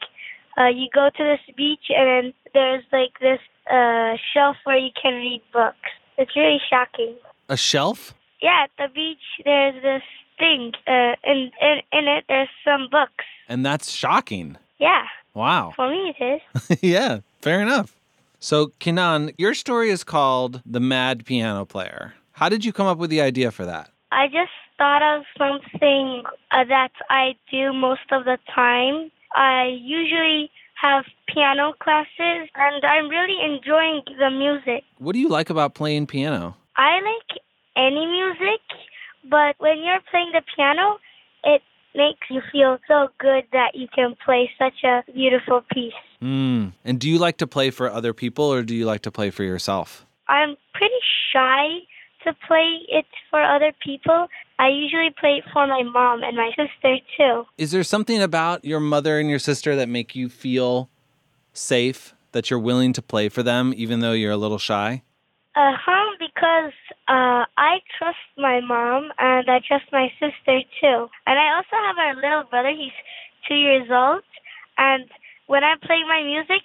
uh, 0.59 0.69
you 0.69 0.89
go 0.95 1.11
to 1.17 1.23
this 1.25 1.41
beach 1.57 1.87
and 1.89 2.07
then 2.09 2.35
there's 2.55 2.85
like 2.93 3.19
this 3.21 3.41
uh 3.71 4.17
shelf 4.33 4.57
where 4.65 4.79
you 4.79 4.91
can 5.01 5.15
read 5.15 5.43
books. 5.53 5.91
It's 6.19 6.35
really 6.37 6.61
shocking. 6.69 7.15
A 7.49 7.57
shelf? 7.57 8.15
Yeah, 8.43 8.65
at 8.65 8.71
the 8.79 8.93
beach 8.93 9.19
there's 9.45 9.83
this 9.83 10.03
thing. 10.39 10.73
Uh, 10.87 11.15
in 11.25 11.51
in 11.93 12.09
it 12.09 12.25
there's 12.29 12.49
some 12.65 12.89
books. 12.91 13.25
And 13.49 13.65
that's 13.65 13.91
shocking. 13.91 14.57
Yeah, 14.79 15.05
Wow. 15.35 15.73
for 15.77 15.89
me 15.89 16.15
it 16.19 16.25
is. 16.25 16.79
yeah, 16.83 17.21
fair 17.41 17.61
enough. 17.61 17.97
So, 18.43 18.69
Kinan, 18.81 19.35
your 19.37 19.55
story 19.55 19.91
is 19.91 20.03
called 20.03 20.63
The 20.65 20.81
Mad 20.81 21.27
Piano 21.27 21.67
Player. 21.67 22.15
How 22.33 22.49
did 22.49 22.65
you 22.65 22.73
come 22.73 22.87
up 22.87 22.97
with 22.97 23.11
the 23.11 23.21
idea 23.21 23.51
for 23.51 23.67
that? 23.67 23.91
I 24.13 24.27
just 24.29 24.51
thought 24.79 25.03
of 25.03 25.25
something 25.37 26.23
uh, 26.51 26.65
that 26.65 26.93
I 27.11 27.37
do 27.51 27.73
most 27.75 28.09
of 28.11 28.25
the 28.25 28.39
time. 28.55 29.11
I 29.37 29.79
usually 29.79 30.51
have 30.81 31.05
piano 31.29 31.75
classes 31.81 32.49
and 32.55 32.85
I'm 32.85 33.09
really 33.09 33.37
enjoying 33.45 34.03
the 34.19 34.31
music. 34.31 34.85
What 34.99 35.13
do 35.13 35.19
you 35.19 35.29
like 35.29 35.51
about 35.51 35.75
playing 35.75 36.07
piano? 36.07 36.57
I 36.77 37.01
like 37.01 37.41
any 37.77 38.07
music, 38.07 38.61
but 39.29 39.55
when 39.59 39.85
you're 39.85 40.01
playing 40.11 40.33
the 40.33 40.43
piano, 40.57 40.99
it 41.45 41.63
makes 41.95 42.27
you 42.31 42.41
feel 42.53 42.79
so 42.87 43.09
good 43.19 43.45
that 43.53 43.75
you 43.75 43.89
can 43.95 44.15
play 44.25 44.51
such 44.59 44.85
a 44.85 45.03
beautiful 45.13 45.63
piece. 45.73 45.93
Mm. 46.23 46.73
And 46.85 47.01
do 47.01 47.09
you 47.09 47.19
like 47.19 47.39
to 47.39 47.47
play 47.47 47.71
for 47.71 47.91
other 47.91 48.13
people 48.13 48.45
or 48.45 48.63
do 48.63 48.75
you 48.75 48.85
like 48.85 49.03
to 49.03 49.11
play 49.11 49.31
for 49.31 49.45
yourself? 49.45 50.07
I'm 50.29 50.57
pretty 50.75 50.95
shy 51.33 51.81
to 52.25 52.35
play 52.47 52.81
it 52.89 53.07
for 53.31 53.43
other 53.43 53.73
people. 53.85 54.29
I 54.59 54.69
usually 54.69 55.11
play 55.19 55.43
it 55.43 55.45
for 55.53 55.67
my 55.67 55.83
mom 55.83 56.23
and 56.23 56.37
my 56.37 56.51
sister 56.51 56.99
too. 57.17 57.45
Is 57.57 57.71
there 57.71 57.83
something 57.83 58.23
about 58.23 58.65
your 58.65 58.81
mother 58.81 59.19
and 59.19 59.31
your 59.31 59.39
sister 59.39 59.75
that 59.77 59.89
make 59.89 60.15
you 60.15 60.29
feel 60.29 60.91
safe, 61.53 62.15
that 62.33 62.51
you're 62.51 62.59
willing 62.59 62.93
to 62.93 63.03
play 63.03 63.29
for 63.29 63.43
them 63.43 63.73
even 63.77 64.01
though 64.01 64.13
you're 64.13 64.33
a 64.33 64.37
little 64.37 64.59
shy? 64.59 65.03
Uh 65.57 65.73
huh, 65.75 66.17
because 66.41 66.73
uh, 67.09 67.45
I 67.57 67.81
trust 67.99 68.17
my 68.39 68.61
mom 68.61 69.11
and 69.19 69.49
I 69.51 69.61
trust 69.67 69.85
my 69.93 70.09
sister 70.19 70.61
too. 70.81 71.09
And 71.27 71.39
I 71.39 71.57
also 71.57 71.77
have 71.87 71.99
our 71.99 72.15
little 72.15 72.45
brother, 72.51 72.71
he's 72.71 72.93
two 73.47 73.55
years 73.57 73.89
old. 73.91 74.23
And 74.79 75.05
when 75.49 75.65
I 75.65 75.75
play 75.83 76.03
my 76.09 76.23
music, 76.23 76.63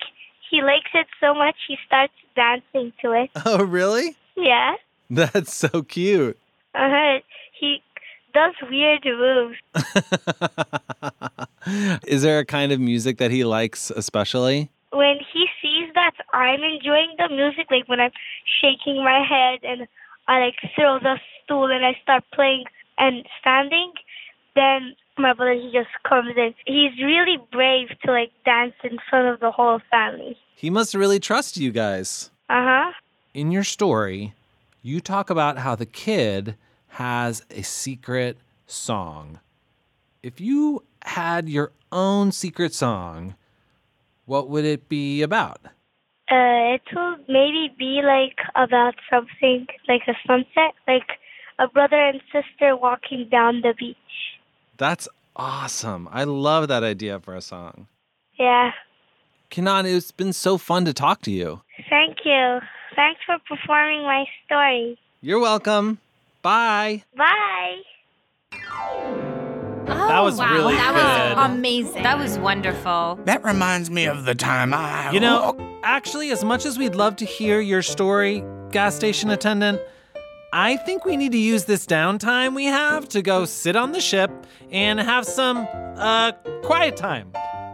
he 0.49 0.61
likes 0.61 0.89
it 0.93 1.07
so 1.19 1.33
much 1.33 1.55
he 1.67 1.77
starts 1.85 2.13
dancing 2.35 2.93
to 3.01 3.11
it. 3.11 3.29
Oh, 3.45 3.63
really? 3.63 4.15
Yeah. 4.37 4.75
That's 5.09 5.53
so 5.53 5.83
cute. 5.83 6.37
Uh 6.73 6.89
huh. 6.89 7.19
He 7.59 7.81
does 8.33 8.53
weird 8.69 9.05
moves. 9.05 9.57
Is 12.07 12.21
there 12.21 12.39
a 12.39 12.45
kind 12.45 12.71
of 12.71 12.79
music 12.79 13.17
that 13.17 13.31
he 13.31 13.43
likes 13.43 13.91
especially? 13.91 14.69
When 14.91 15.17
he 15.33 15.47
sees 15.61 15.93
that 15.95 16.13
I'm 16.35 16.63
enjoying 16.63 17.15
the 17.17 17.29
music, 17.29 17.67
like 17.71 17.87
when 17.87 17.99
I'm 17.99 18.11
shaking 18.61 19.03
my 19.03 19.23
head 19.23 19.59
and 19.63 19.87
I 20.27 20.39
like 20.39 20.55
throw 20.75 20.99
the 20.99 21.17
stool 21.43 21.71
and 21.71 21.85
I 21.85 21.97
start 22.03 22.23
playing 22.33 22.65
and 22.97 23.25
standing, 23.39 23.93
then 24.55 24.95
my 25.17 25.33
brother 25.33 25.53
he 25.53 25.71
just 25.71 25.89
comes 26.07 26.31
in. 26.35 26.53
He's 26.65 26.97
really 27.01 27.37
brave 27.51 27.89
to 28.03 28.11
like 28.11 28.31
dance 28.43 28.73
in 28.83 28.97
front 29.09 29.33
of 29.33 29.39
the 29.39 29.51
whole 29.51 29.79
family. 29.89 30.37
He 30.55 30.69
must 30.69 30.93
really 30.93 31.19
trust 31.19 31.57
you 31.57 31.71
guys. 31.71 32.31
Uh 32.49 32.63
huh. 32.65 32.91
In 33.33 33.51
your 33.51 33.63
story, 33.63 34.33
you 34.81 34.99
talk 34.99 35.29
about 35.29 35.57
how 35.57 35.75
the 35.75 35.85
kid 35.85 36.55
has 36.89 37.43
a 37.49 37.61
secret 37.61 38.37
song. 38.67 39.39
If 40.23 40.39
you 40.41 40.83
had 41.03 41.49
your 41.49 41.71
own 41.91 42.31
secret 42.31 42.73
song, 42.73 43.35
what 44.25 44.49
would 44.49 44.65
it 44.65 44.89
be 44.89 45.21
about? 45.21 45.61
Uh, 46.29 46.75
it 46.75 46.81
will 46.93 47.17
maybe 47.27 47.73
be 47.77 48.01
like 48.03 48.37
about 48.55 48.95
something 49.09 49.67
like 49.87 50.01
a 50.07 50.13
sunset, 50.25 50.73
like 50.87 51.19
a 51.59 51.67
brother 51.67 51.99
and 51.99 52.19
sister 52.31 52.75
walking 52.75 53.27
down 53.29 53.61
the 53.61 53.73
beach. 53.77 53.95
That's 54.77 55.07
awesome. 55.35 56.09
I 56.11 56.23
love 56.23 56.67
that 56.67 56.83
idea 56.83 57.19
for 57.19 57.35
a 57.35 57.41
song. 57.41 57.87
Yeah. 58.39 58.71
Kanan, 59.51 59.85
it's 59.85 60.11
been 60.11 60.33
so 60.33 60.57
fun 60.57 60.85
to 60.85 60.93
talk 60.93 61.21
to 61.21 61.31
you. 61.31 61.61
Thank 61.89 62.17
you. 62.25 62.59
Thanks 62.95 63.21
for 63.25 63.37
performing 63.47 64.01
my 64.03 64.25
story. 64.45 64.97
You're 65.21 65.39
welcome. 65.39 65.99
Bye. 66.41 67.03
Bye. 67.15 67.81
That 69.85 70.21
was 70.21 70.37
wow, 70.37 70.53
really 70.53 70.75
that 70.75 70.93
good. 70.93 71.37
was 71.37 71.51
amazing. 71.51 72.03
That 72.03 72.17
was 72.17 72.37
wonderful. 72.39 73.19
That 73.25 73.43
reminds 73.43 73.89
me 73.89 74.05
of 74.05 74.25
the 74.25 74.35
time 74.35 74.73
I. 74.73 75.11
You 75.11 75.19
know, 75.19 75.79
actually, 75.83 76.31
as 76.31 76.43
much 76.43 76.65
as 76.65 76.77
we'd 76.77 76.95
love 76.95 77.15
to 77.17 77.25
hear 77.25 77.59
your 77.59 77.81
story, 77.81 78.43
gas 78.71 78.95
station 78.95 79.29
attendant, 79.29 79.79
I 80.53 80.77
think 80.77 81.05
we 81.05 81.17
need 81.17 81.31
to 81.33 81.37
use 81.37 81.65
this 81.65 81.85
downtime 81.85 82.55
we 82.55 82.65
have 82.65 83.09
to 83.09 83.21
go 83.21 83.45
sit 83.45 83.75
on 83.75 83.91
the 83.91 83.99
ship 84.01 84.31
and 84.71 84.99
have 84.99 85.25
some 85.25 85.67
uh 85.97 86.31
quiet 86.63 86.95
time 86.97 87.31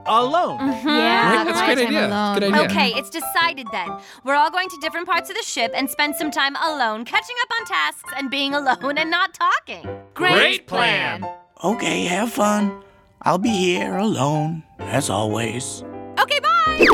alone. 0.07 0.57
Mhm. 0.57 0.83
Yeah, 0.85 1.31
Great- 1.43 1.45
that's 1.45 1.61
a 1.61 1.65
great 1.65 1.87
idea. 1.87 2.31
Good 2.33 2.43
idea. 2.53 2.61
Okay, 2.65 2.89
it's 2.97 3.09
decided 3.11 3.67
then. 3.71 3.89
We're 4.23 4.35
all 4.35 4.49
going 4.49 4.67
to 4.69 4.77
different 4.81 5.07
parts 5.07 5.29
of 5.29 5.35
the 5.35 5.43
ship 5.43 5.71
and 5.75 5.89
spend 5.89 6.15
some 6.15 6.31
time 6.31 6.55
alone, 6.55 7.05
catching 7.05 7.35
up 7.43 7.49
on 7.59 7.65
tasks 7.67 8.11
and 8.17 8.29
being 8.31 8.55
alone 8.55 8.97
and 8.97 9.11
not 9.11 9.33
talking. 9.35 9.87
Great 10.15 10.65
plan. 10.67 11.23
Okay, 11.63 12.05
have 12.05 12.33
fun. 12.33 12.81
I'll 13.21 13.37
be 13.37 13.49
here 13.49 13.95
alone, 13.97 14.63
as 14.79 15.11
always. 15.11 15.83
Okay, 16.19 16.39
bye. 16.39 16.87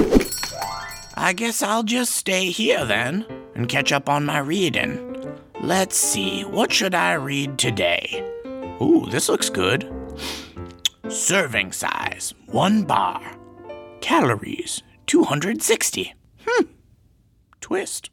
I 1.16 1.32
guess 1.34 1.64
I'll 1.64 1.84
just 1.84 2.14
stay 2.14 2.52
here 2.52 2.84
then 2.86 3.26
and 3.56 3.70
catch 3.70 3.94
up 3.94 4.10
on 4.10 4.26
my 4.26 4.40
reading. 4.40 5.16
Let's 5.62 5.96
see, 5.96 6.44
what 6.44 6.74
should 6.74 6.94
I 6.94 7.14
read 7.14 7.58
today? 7.58 8.24
Ooh, 8.82 9.06
this 9.10 9.30
looks 9.30 9.50
good. 9.50 9.90
Serving 11.08 11.72
size, 11.72 12.34
one 12.48 12.84
bar. 12.84 13.22
Calories, 14.02 14.84
260. 15.06 16.14
Hmm. 16.46 16.66
Twist. 17.62 18.10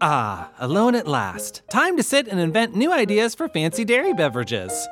Ah, 0.00 0.50
alone 0.58 0.94
at 0.94 1.06
last. 1.06 1.62
Time 1.70 1.96
to 1.96 2.02
sit 2.02 2.28
and 2.28 2.38
invent 2.38 2.76
new 2.76 2.92
ideas 2.92 3.34
for 3.34 3.48
fancy 3.48 3.84
dairy 3.84 4.12
beverages. 4.12 4.86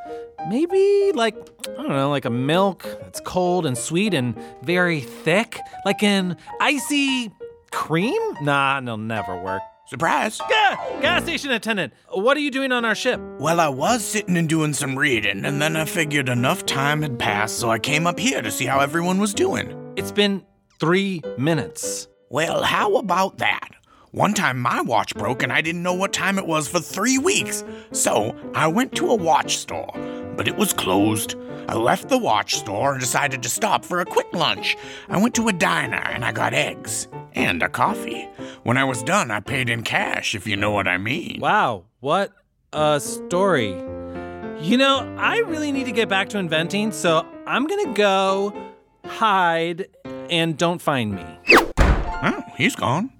Maybe 0.48 1.12
like, 1.14 1.36
I 1.68 1.74
don't 1.74 1.88
know, 1.88 2.10
like 2.10 2.24
a 2.24 2.30
milk 2.30 2.84
that's 3.02 3.20
cold 3.20 3.66
and 3.66 3.76
sweet 3.76 4.14
and 4.14 4.34
very 4.62 5.00
thick, 5.00 5.58
like 5.84 6.02
an 6.02 6.36
icy 6.60 7.30
cream? 7.70 8.20
Nah, 8.40 8.78
it'll 8.78 8.96
never 8.96 9.36
work. 9.36 9.62
Surprise! 9.86 10.38
Gah! 10.38 10.98
Gas 11.02 11.24
station 11.24 11.50
attendant, 11.50 11.92
what 12.10 12.38
are 12.38 12.40
you 12.40 12.50
doing 12.50 12.72
on 12.72 12.86
our 12.86 12.94
ship? 12.94 13.20
Well, 13.38 13.60
I 13.60 13.68
was 13.68 14.02
sitting 14.02 14.38
and 14.38 14.48
doing 14.48 14.72
some 14.72 14.98
reading, 14.98 15.44
and 15.44 15.60
then 15.60 15.76
I 15.76 15.84
figured 15.84 16.30
enough 16.30 16.64
time 16.64 17.02
had 17.02 17.18
passed, 17.18 17.58
so 17.58 17.70
I 17.70 17.78
came 17.78 18.06
up 18.06 18.18
here 18.18 18.40
to 18.40 18.50
see 18.50 18.64
how 18.64 18.80
everyone 18.80 19.18
was 19.18 19.34
doing. 19.34 19.92
It's 19.96 20.12
been 20.12 20.42
three 20.80 21.20
minutes. 21.36 22.08
Well, 22.30 22.62
how 22.62 22.96
about 22.96 23.36
that? 23.38 23.68
One 24.14 24.32
time 24.32 24.60
my 24.60 24.80
watch 24.80 25.12
broke 25.16 25.42
and 25.42 25.52
I 25.52 25.60
didn't 25.60 25.82
know 25.82 25.92
what 25.92 26.12
time 26.12 26.38
it 26.38 26.46
was 26.46 26.68
for 26.68 26.78
three 26.78 27.18
weeks. 27.18 27.64
So 27.90 28.36
I 28.54 28.68
went 28.68 28.94
to 28.94 29.10
a 29.10 29.14
watch 29.16 29.56
store, 29.56 29.90
but 30.36 30.46
it 30.46 30.54
was 30.54 30.72
closed. 30.72 31.34
I 31.66 31.74
left 31.74 32.10
the 32.10 32.18
watch 32.18 32.54
store 32.54 32.92
and 32.92 33.00
decided 33.00 33.42
to 33.42 33.48
stop 33.48 33.84
for 33.84 33.98
a 33.98 34.04
quick 34.04 34.32
lunch. 34.32 34.76
I 35.08 35.20
went 35.20 35.34
to 35.34 35.48
a 35.48 35.52
diner 35.52 35.96
and 35.96 36.24
I 36.24 36.30
got 36.30 36.54
eggs 36.54 37.08
and 37.32 37.60
a 37.60 37.68
coffee. 37.68 38.28
When 38.62 38.76
I 38.76 38.84
was 38.84 39.02
done, 39.02 39.32
I 39.32 39.40
paid 39.40 39.68
in 39.68 39.82
cash, 39.82 40.36
if 40.36 40.46
you 40.46 40.54
know 40.54 40.70
what 40.70 40.86
I 40.86 40.96
mean. 40.96 41.40
Wow, 41.40 41.86
what 41.98 42.30
a 42.72 43.00
story. 43.00 43.70
You 44.60 44.76
know, 44.76 45.12
I 45.18 45.38
really 45.38 45.72
need 45.72 45.86
to 45.86 45.92
get 45.92 46.08
back 46.08 46.28
to 46.28 46.38
inventing, 46.38 46.92
so 46.92 47.26
I'm 47.48 47.66
gonna 47.66 47.92
go 47.94 48.54
hide 49.06 49.88
and 50.30 50.56
don't 50.56 50.80
find 50.80 51.16
me. 51.16 51.26
Oh, 51.80 52.44
he's 52.56 52.76
gone. 52.76 53.10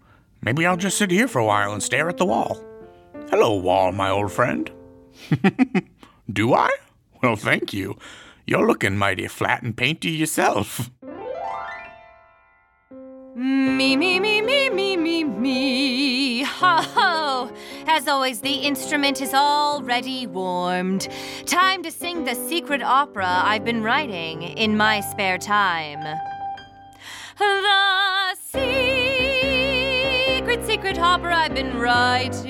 Maybe 0.45 0.67
I'll 0.67 0.77
just 0.77 0.99
sit 0.99 1.11
here 1.11 1.27
for 1.27 1.39
a 1.39 1.45
while 1.45 1.73
and 1.73 1.83
stare 1.83 2.09
at 2.11 2.19
the 2.19 2.27
wall. 2.27 2.63
Hello, 3.31 3.55
wall, 3.55 3.93
my 3.93 4.11
old 4.11 4.31
friend. 4.31 4.71
Do 6.33 6.53
I? 6.53 6.69
Well, 7.23 7.37
thank 7.37 7.73
you. 7.73 7.97
You're 8.47 8.67
looking 8.67 8.99
mighty 8.99 9.27
flat 9.27 9.63
and 9.63 9.75
painty 9.75 10.11
yourself. 10.11 10.91
Me, 13.35 13.97
me, 13.97 14.21
me, 14.21 14.43
me, 14.43 14.69
me, 14.69 14.97
me, 14.99 15.25
me. 15.25 16.43
Ho, 16.43 16.83
ho. 16.83 17.53
As 17.87 18.07
always, 18.07 18.43
the 18.43 18.53
instrument 18.53 19.23
is 19.23 19.33
already 19.33 20.27
warmed. 20.27 21.09
Time 21.47 21.83
to 21.83 21.91
sing 21.91 22.25
the 22.25 22.35
secret 22.35 22.83
opera 22.83 23.27
I've 23.27 23.65
been 23.65 23.83
writing 23.83 24.43
in 24.43 24.77
my 24.77 25.01
spare 25.01 25.39
time. 25.39 26.03
The 27.39 28.37
secret, 28.37 29.34
secret 30.67 30.99
opera 30.99 31.35
I've 31.37 31.55
been 31.55 31.79
writing 31.79 32.49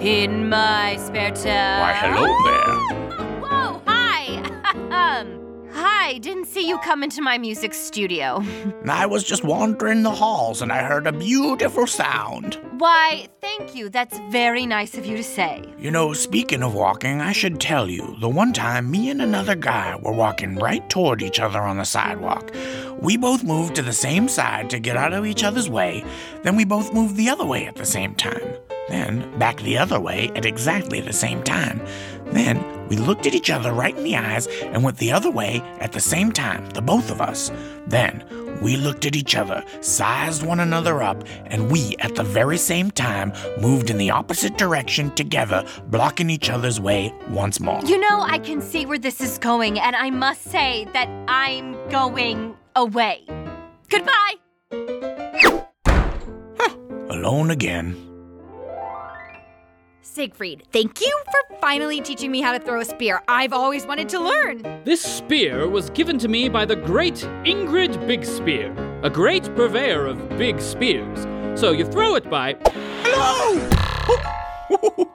in 0.00 0.48
my 0.48 0.96
spare 0.96 1.30
time. 1.30 1.80
Why, 1.80 1.92
hello 1.94 2.26
there. 2.44 3.40
Whoa, 3.40 3.82
hi. 3.86 4.42
Um, 4.90 5.45
Hi, 5.78 6.16
didn't 6.16 6.46
see 6.46 6.66
you 6.66 6.78
come 6.78 7.02
into 7.02 7.20
my 7.20 7.36
music 7.36 7.74
studio. 7.74 8.42
I 8.88 9.04
was 9.04 9.24
just 9.24 9.44
wandering 9.44 10.04
the 10.04 10.10
halls 10.10 10.62
and 10.62 10.72
I 10.72 10.82
heard 10.82 11.06
a 11.06 11.12
beautiful 11.12 11.86
sound. 11.86 12.58
Why, 12.78 13.28
thank 13.42 13.74
you. 13.74 13.90
That's 13.90 14.18
very 14.30 14.64
nice 14.64 14.96
of 14.96 15.04
you 15.04 15.18
to 15.18 15.22
say. 15.22 15.62
You 15.78 15.90
know, 15.90 16.14
speaking 16.14 16.62
of 16.62 16.72
walking, 16.72 17.20
I 17.20 17.32
should 17.32 17.60
tell 17.60 17.90
you 17.90 18.16
the 18.20 18.28
one 18.28 18.54
time 18.54 18.90
me 18.90 19.10
and 19.10 19.20
another 19.20 19.54
guy 19.54 19.96
were 19.96 20.12
walking 20.12 20.56
right 20.56 20.88
toward 20.88 21.20
each 21.20 21.40
other 21.40 21.60
on 21.60 21.76
the 21.76 21.84
sidewalk. 21.84 22.54
We 23.02 23.18
both 23.18 23.44
moved 23.44 23.74
to 23.74 23.82
the 23.82 23.92
same 23.92 24.28
side 24.28 24.70
to 24.70 24.78
get 24.78 24.96
out 24.96 25.12
of 25.12 25.26
each 25.26 25.44
other's 25.44 25.68
way, 25.68 26.06
then 26.42 26.56
we 26.56 26.64
both 26.64 26.94
moved 26.94 27.16
the 27.16 27.28
other 27.28 27.44
way 27.44 27.66
at 27.66 27.76
the 27.76 27.84
same 27.84 28.14
time. 28.14 28.56
Then 28.88 29.38
back 29.38 29.56
the 29.58 29.78
other 29.78 29.98
way 29.98 30.30
at 30.34 30.46
exactly 30.46 31.00
the 31.00 31.12
same 31.12 31.42
time. 31.42 31.80
Then 32.26 32.88
we 32.88 32.96
looked 32.96 33.26
at 33.26 33.34
each 33.34 33.50
other 33.50 33.72
right 33.72 33.96
in 33.96 34.04
the 34.04 34.16
eyes 34.16 34.46
and 34.46 34.82
went 34.82 34.98
the 34.98 35.12
other 35.12 35.30
way 35.30 35.60
at 35.80 35.92
the 35.92 36.00
same 36.00 36.32
time, 36.32 36.68
the 36.70 36.82
both 36.82 37.10
of 37.10 37.20
us. 37.20 37.50
Then 37.86 38.24
we 38.62 38.76
looked 38.76 39.04
at 39.06 39.16
each 39.16 39.34
other, 39.34 39.64
sized 39.80 40.44
one 40.44 40.60
another 40.60 41.02
up, 41.02 41.24
and 41.46 41.70
we 41.70 41.96
at 42.00 42.14
the 42.14 42.22
very 42.22 42.58
same 42.58 42.90
time 42.90 43.32
moved 43.60 43.90
in 43.90 43.98
the 43.98 44.10
opposite 44.10 44.56
direction 44.56 45.10
together, 45.14 45.64
blocking 45.88 46.30
each 46.30 46.48
other's 46.50 46.80
way 46.80 47.12
once 47.28 47.60
more. 47.60 47.80
You 47.84 47.98
know, 47.98 48.22
I 48.22 48.38
can 48.38 48.60
see 48.60 48.86
where 48.86 48.98
this 48.98 49.20
is 49.20 49.38
going, 49.38 49.78
and 49.78 49.94
I 49.94 50.10
must 50.10 50.44
say 50.44 50.86
that 50.92 51.08
I'm 51.28 51.74
going 51.90 52.56
away. 52.74 53.24
Goodbye. 53.88 54.34
Alone 57.08 57.50
again. 57.50 58.05
Siegfried, 60.16 60.62
thank 60.72 61.02
you 61.02 61.20
for 61.26 61.56
finally 61.60 62.00
teaching 62.00 62.30
me 62.30 62.40
how 62.40 62.56
to 62.56 62.58
throw 62.58 62.80
a 62.80 62.86
spear. 62.86 63.22
I've 63.28 63.52
always 63.52 63.84
wanted 63.84 64.08
to 64.08 64.18
learn. 64.18 64.62
This 64.82 65.02
spear 65.02 65.68
was 65.68 65.90
given 65.90 66.16
to 66.20 66.26
me 66.26 66.48
by 66.48 66.64
the 66.64 66.74
great 66.74 67.16
Ingrid 67.44 68.06
Big 68.06 68.24
Spear, 68.24 68.72
a 69.02 69.10
great 69.10 69.44
purveyor 69.54 70.06
of 70.06 70.26
big 70.38 70.58
spears. 70.58 71.26
So 71.60 71.72
you 71.72 71.84
throw 71.84 72.14
it 72.14 72.30
by. 72.30 72.56
Hello! 73.02 73.60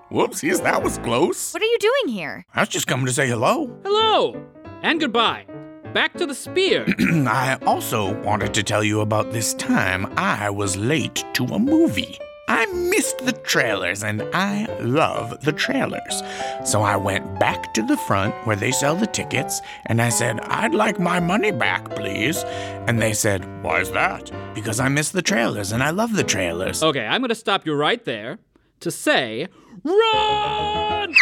Whoopsies, 0.11 0.61
that 0.61 0.83
was 0.83 0.99
close. 0.99 1.51
What 1.51 1.63
are 1.63 1.65
you 1.65 1.79
doing 1.79 2.13
here? 2.13 2.45
I 2.53 2.59
was 2.59 2.69
just 2.69 2.85
coming 2.85 3.07
to 3.07 3.11
say 3.11 3.27
hello. 3.27 3.75
Hello! 3.83 4.39
And 4.83 4.99
goodbye. 4.99 5.47
Back 5.95 6.13
to 6.19 6.27
the 6.27 6.35
spear. 6.35 6.85
I 6.99 7.57
also 7.65 8.13
wanted 8.21 8.53
to 8.53 8.61
tell 8.61 8.83
you 8.83 9.01
about 9.01 9.31
this 9.31 9.55
time 9.55 10.13
I 10.15 10.51
was 10.51 10.77
late 10.77 11.25
to 11.33 11.45
a 11.45 11.57
movie. 11.57 12.19
I 12.53 12.65
missed 12.65 13.19
the 13.19 13.31
trailers 13.31 14.03
and 14.03 14.21
I 14.33 14.65
love 14.81 15.39
the 15.39 15.53
trailers. 15.53 16.21
So 16.65 16.81
I 16.81 16.97
went 16.97 17.39
back 17.39 17.73
to 17.75 17.81
the 17.81 17.95
front 17.95 18.35
where 18.45 18.57
they 18.57 18.73
sell 18.73 18.93
the 18.93 19.07
tickets 19.07 19.61
and 19.85 20.01
I 20.01 20.09
said, 20.09 20.41
I'd 20.41 20.73
like 20.73 20.99
my 20.99 21.21
money 21.21 21.51
back, 21.51 21.89
please. 21.95 22.43
And 22.87 23.01
they 23.01 23.13
said, 23.13 23.63
Why 23.63 23.79
is 23.79 23.91
that? 23.91 24.29
Because 24.53 24.81
I 24.81 24.89
missed 24.89 25.13
the 25.13 25.21
trailers 25.21 25.71
and 25.71 25.81
I 25.81 25.91
love 25.91 26.13
the 26.13 26.25
trailers. 26.25 26.83
Okay, 26.83 27.05
I'm 27.05 27.21
gonna 27.21 27.35
stop 27.35 27.65
you 27.65 27.73
right 27.73 28.03
there 28.03 28.37
to 28.81 28.91
say, 28.91 29.47
run! 29.85 31.15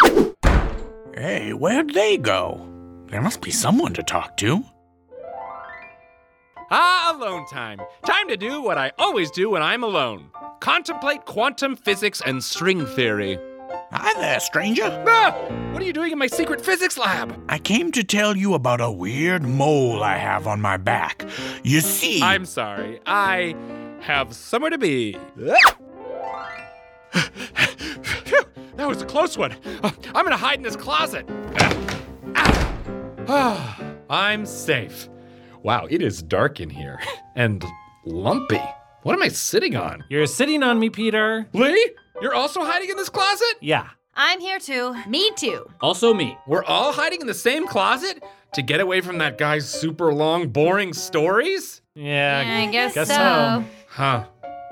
Hey, 1.13 1.53
where'd 1.53 1.93
they 1.93 2.17
go? 2.17 2.67
There 3.05 3.21
must 3.21 3.41
be 3.41 3.51
someone 3.51 3.93
to 3.93 4.01
talk 4.01 4.35
to. 4.37 4.63
Ah, 6.71 7.15
alone 7.15 7.45
time. 7.45 7.79
Time 8.03 8.27
to 8.29 8.35
do 8.35 8.63
what 8.63 8.79
I 8.79 8.93
always 8.97 9.29
do 9.29 9.51
when 9.51 9.61
I'm 9.61 9.83
alone 9.83 10.31
contemplate 10.59 11.25
quantum 11.25 11.75
physics 11.75 12.21
and 12.25 12.43
string 12.43 12.85
theory. 12.85 13.39
Hi 13.91 14.13
there, 14.19 14.39
stranger. 14.39 15.03
Ah, 15.07 15.31
what 15.71 15.81
are 15.81 15.85
you 15.85 15.93
doing 15.93 16.11
in 16.11 16.17
my 16.17 16.27
secret 16.27 16.61
physics 16.61 16.97
lab? 16.97 17.35
I 17.49 17.57
came 17.57 17.91
to 17.93 18.03
tell 18.03 18.37
you 18.37 18.53
about 18.53 18.81
a 18.81 18.91
weird 18.91 19.43
mole 19.43 20.03
I 20.03 20.17
have 20.17 20.47
on 20.47 20.61
my 20.61 20.77
back. 20.77 21.25
You 21.63 21.81
see, 21.81 22.21
I'm 22.21 22.45
sorry. 22.45 22.99
I 23.05 23.55
have 24.01 24.33
somewhere 24.33 24.71
to 24.71 24.77
be. 24.77 25.17
That 28.75 28.87
was 28.87 29.01
a 29.01 29.05
close 29.05 29.37
one. 29.37 29.55
Uh, 29.83 29.91
I'm 30.15 30.23
gonna 30.23 30.37
hide 30.37 30.57
in 30.57 30.63
this 30.63 30.75
closet. 30.75 31.27
Ah, 33.27 33.79
I'm 34.09 34.45
safe. 34.45 35.09
Wow, 35.63 35.87
it 35.89 36.01
is 36.01 36.23
dark 36.23 36.59
in 36.59 36.69
here 36.69 36.99
and 37.35 37.63
lumpy. 38.05 38.61
What 39.03 39.13
am 39.13 39.21
I 39.23 39.29
sitting 39.29 39.75
on? 39.75 40.03
You're 40.09 40.27
sitting 40.27 40.61
on 40.63 40.79
me, 40.79 40.89
Peter. 40.89 41.47
Lee, 41.53 41.91
you're 42.21 42.33
also 42.33 42.63
hiding 42.65 42.89
in 42.89 42.97
this 42.97 43.09
closet? 43.09 43.55
Yeah. 43.61 43.87
I'm 44.15 44.39
here 44.41 44.59
too. 44.59 44.93
Me 45.07 45.31
too. 45.37 45.69
Also 45.79 46.13
me. 46.13 46.37
We're 46.47 46.65
all 46.65 46.91
hiding 46.91 47.21
in 47.21 47.27
the 47.27 47.33
same 47.33 47.65
closet 47.67 48.21
to 48.53 48.61
get 48.61 48.81
away 48.81 48.99
from 49.01 49.17
that 49.19 49.37
guy's 49.37 49.69
super 49.69 50.13
long, 50.13 50.49
boring 50.49 50.93
stories? 50.93 51.81
Yeah, 51.95 52.41
Yeah, 52.41 52.67
I 52.67 52.71
guess, 52.71 52.93
guess 52.93 53.07
so. 53.07 53.13
so. 53.13 53.65
Huh. 53.87 54.25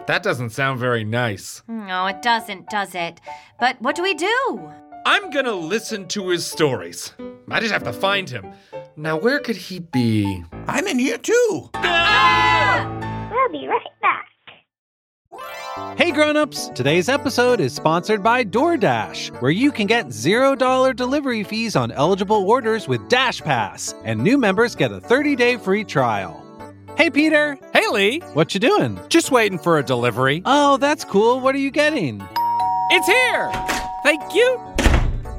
That 0.07 0.23
doesn't 0.23 0.49
sound 0.49 0.79
very 0.79 1.03
nice. 1.03 1.61
No, 1.67 2.05
it 2.07 2.21
doesn't, 2.21 2.69
does 2.69 2.95
it? 2.95 3.19
But 3.59 3.81
what 3.81 3.95
do 3.95 4.03
we 4.03 4.13
do? 4.13 4.71
I'm 5.05 5.29
gonna 5.29 5.53
listen 5.53 6.07
to 6.09 6.29
his 6.29 6.45
stories. 6.45 7.13
I 7.49 7.59
just 7.61 7.71
have 7.71 7.83
to 7.83 7.93
find 7.93 8.29
him. 8.29 8.45
Now, 8.97 9.17
where 9.17 9.39
could 9.39 9.55
he 9.55 9.79
be? 9.79 10.43
I'm 10.67 10.87
in 10.87 10.99
here 10.99 11.17
too. 11.17 11.69
We'll 11.73 11.81
be 13.67 13.71
right 13.71 13.81
back. 14.01 14.25
Hey 15.97 16.11
grown-ups, 16.11 16.69
today's 16.69 17.09
episode 17.09 17.59
is 17.59 17.73
sponsored 17.73 18.23
by 18.23 18.43
DoorDash, 18.43 19.41
where 19.41 19.51
you 19.51 19.71
can 19.71 19.85
get 19.87 20.07
$0 20.07 20.95
delivery 20.95 21.43
fees 21.43 21.75
on 21.75 21.91
eligible 21.91 22.49
orders 22.49 22.87
with 22.87 23.07
Dash 23.09 23.41
Pass, 23.41 23.93
and 24.03 24.23
new 24.23 24.37
members 24.37 24.73
get 24.75 24.91
a 24.91 24.99
30-day 24.99 25.57
free 25.57 25.83
trial. 25.83 26.43
Hey 26.97 27.09
Peter, 27.11 27.57
Hey, 27.73 27.87
Lee. 27.89 28.19
what 28.33 28.53
you 28.53 28.59
doing? 28.59 28.99
Just 29.09 29.31
waiting 29.31 29.59
for 29.59 29.77
a 29.77 29.83
delivery. 29.83 30.41
Oh, 30.45 30.77
that's 30.77 31.03
cool. 31.05 31.39
What 31.39 31.53
are 31.53 31.59
you 31.59 31.71
getting? 31.71 32.25
It's 32.89 33.05
here. 33.07 33.51
Thank 34.03 34.33
you. 34.33 34.59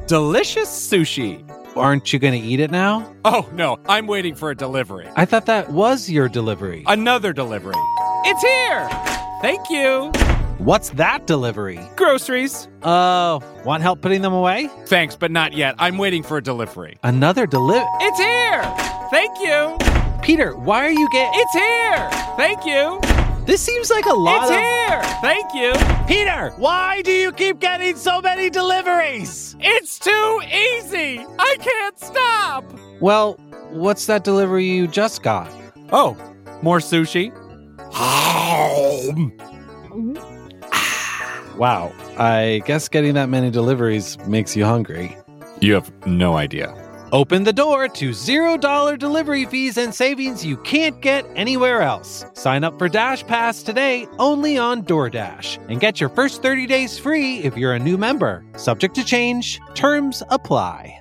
Delicious 0.07 0.69
sushi. 0.69 1.45
Aren't 1.77 2.13
you 2.13 2.19
going 2.19 2.41
to 2.41 2.47
eat 2.47 2.61
it 2.61 2.71
now? 2.71 3.13
Oh, 3.25 3.49
no. 3.53 3.79
I'm 3.89 4.07
waiting 4.07 4.35
for 4.35 4.51
a 4.51 4.55
delivery. 4.55 5.09
I 5.17 5.25
thought 5.25 5.47
that 5.47 5.71
was 5.71 6.09
your 6.11 6.29
delivery. 6.29 6.85
Another 6.87 7.33
delivery. 7.33 7.75
It's 8.25 8.43
here. 8.43 8.89
Thank 9.43 9.71
you. 9.71 10.11
What's 10.59 10.91
that 10.91 11.27
delivery? 11.27 11.79
Groceries. 11.97 12.67
Uh, 12.83 13.39
want 13.65 13.83
help 13.83 14.01
putting 14.03 14.23
them 14.23 14.33
away? 14.33 14.69
Thanks, 14.87 15.15
but 15.17 15.31
not 15.31 15.53
yet. 15.53 15.77
I'm 15.79 15.99
waiting 15.99 16.23
for 16.23 16.37
a 16.39 16.43
delivery. 16.43 16.99
Another 17.05 17.47
delivery? 17.47 17.87
It's 18.01 18.19
here. 18.19 18.63
Thank 19.11 19.39
you. 19.39 19.77
Peter, 20.23 20.57
why 20.57 20.85
are 20.85 20.91
you 20.91 21.09
getting? 21.13 21.33
It's 21.41 21.53
here. 21.55 22.11
Thank 22.37 22.67
you. 22.67 23.01
This 23.47 23.63
seems 23.63 23.89
like 23.89 24.05
a 24.07 24.13
lot 24.13 24.43
It's 24.43 24.51
of. 24.51 24.57
here. 24.57 25.03
Thank 25.23 25.55
you. 25.55 25.73
Peter, 26.07 26.51
why 26.59 27.01
do 27.03 27.13
you 27.13 27.33
keep 27.33 27.61
getting 27.61 27.97
so 27.97 28.21
many 28.21 28.51
deliveries? 28.51 29.57
It's 29.61 29.99
too 29.99 30.43
easy. 30.53 31.25
I 31.39 31.57
can't 31.61 31.99
stop. 31.99 32.65
Well, 33.01 33.35
what's 33.71 34.07
that 34.07 34.25
delivery 34.25 34.67
you 34.67 34.87
just 34.89 35.23
got? 35.23 35.49
Oh, 35.93 36.17
more 36.63 36.79
sushi. 36.79 37.33
Mm-hmm. 37.93 39.29
Wow, 41.59 41.93
I 42.19 42.63
guess 42.67 42.89
getting 42.89 43.15
that 43.15 43.29
many 43.29 43.51
deliveries 43.51 44.17
makes 44.27 44.55
you 44.57 44.65
hungry. 44.65 45.17
You 45.61 45.75
have 45.75 45.91
no 46.07 46.37
idea. 46.37 46.73
Open 47.11 47.43
the 47.43 47.53
door 47.53 47.89
to 47.89 48.11
$0 48.11 48.99
delivery 48.99 49.45
fees 49.47 49.79
and 49.79 49.95
savings 49.95 50.45
you 50.45 50.59
can't 50.59 51.01
get 51.01 51.25
anywhere 51.35 51.81
else. 51.81 52.25
Sign 52.35 52.65
up 52.65 52.79
for 52.79 52.89
Dash 52.89 53.27
Pass 53.27 53.63
today 53.63 54.07
only 54.19 54.59
on 54.59 54.83
DoorDash 54.83 55.59
and 55.71 55.81
get 55.81 56.01
your 56.01 56.11
first 56.11 56.43
30 56.43 56.67
days 56.67 56.99
free 56.99 57.39
if 57.39 57.57
you're 57.57 57.73
a 57.73 57.79
new 57.79 57.97
member. 57.97 58.45
Subject 58.57 58.95
to 58.95 59.03
change, 59.05 59.59
terms 59.75 60.23
apply. 60.29 61.01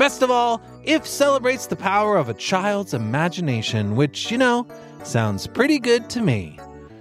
Best 0.00 0.22
of 0.22 0.30
all, 0.30 0.62
If 0.82 1.06
celebrates 1.06 1.66
the 1.66 1.76
power 1.76 2.16
of 2.16 2.30
a 2.30 2.34
child's 2.34 2.94
imagination, 2.94 3.96
which, 3.96 4.30
you 4.30 4.38
know, 4.38 4.66
sounds 5.04 5.46
pretty 5.46 5.78
good 5.78 6.08
to 6.08 6.22
me. 6.22 6.58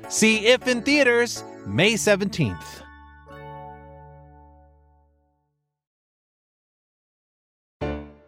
See 0.09 0.47
If 0.47 0.67
in 0.67 0.81
theaters 0.81 1.45
May 1.65 1.93
17th. 1.93 2.83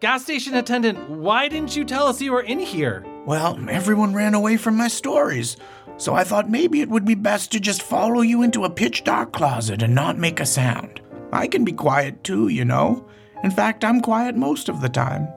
Gas 0.00 0.22
station 0.22 0.54
attendant, 0.54 1.10
why 1.10 1.48
didn't 1.48 1.76
you 1.76 1.84
tell 1.84 2.06
us 2.06 2.22
you 2.22 2.32
were 2.32 2.40
in 2.40 2.58
here? 2.58 3.04
Well, 3.26 3.58
everyone 3.68 4.14
ran 4.14 4.32
away 4.32 4.56
from 4.56 4.78
my 4.78 4.88
stories, 4.88 5.58
so 5.98 6.14
I 6.14 6.24
thought 6.24 6.48
maybe 6.48 6.80
it 6.80 6.88
would 6.88 7.04
be 7.04 7.14
best 7.14 7.52
to 7.52 7.60
just 7.60 7.82
follow 7.82 8.22
you 8.22 8.40
into 8.40 8.64
a 8.64 8.70
pitch 8.70 9.04
dark 9.04 9.34
closet 9.34 9.82
and 9.82 9.94
not 9.94 10.16
make 10.16 10.40
a 10.40 10.46
sound. 10.46 11.02
I 11.30 11.46
can 11.46 11.62
be 11.62 11.72
quiet 11.72 12.24
too, 12.24 12.48
you 12.48 12.64
know. 12.64 13.06
In 13.42 13.50
fact, 13.50 13.84
I'm 13.84 14.00
quiet 14.00 14.36
most 14.36 14.68
of 14.68 14.80
the 14.80 14.88
time. 14.88 15.28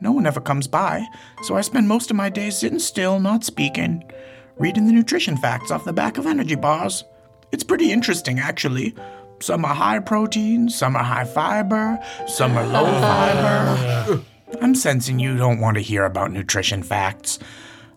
No 0.00 0.12
one 0.12 0.26
ever 0.26 0.40
comes 0.40 0.66
by, 0.66 1.06
so 1.42 1.56
I 1.56 1.60
spend 1.60 1.88
most 1.88 2.10
of 2.10 2.16
my 2.16 2.28
days 2.28 2.58
sitting 2.58 2.78
still, 2.78 3.20
not 3.20 3.44
speaking, 3.44 4.04
reading 4.58 4.86
the 4.86 4.92
nutrition 4.92 5.36
facts 5.36 5.70
off 5.70 5.84
the 5.84 5.92
back 5.92 6.18
of 6.18 6.26
energy 6.26 6.56
bars. 6.56 7.04
It's 7.52 7.64
pretty 7.64 7.92
interesting, 7.92 8.38
actually. 8.38 8.94
Some 9.40 9.64
are 9.64 9.74
high 9.74 10.00
protein, 10.00 10.68
some 10.68 10.96
are 10.96 11.04
high 11.04 11.24
fiber, 11.24 11.98
some 12.26 12.56
are 12.56 12.66
low 12.66 12.84
fiber. 13.00 14.22
I'm 14.60 14.74
sensing 14.74 15.18
you 15.18 15.36
don't 15.36 15.60
want 15.60 15.76
to 15.76 15.82
hear 15.82 16.04
about 16.04 16.32
nutrition 16.32 16.82
facts. 16.82 17.38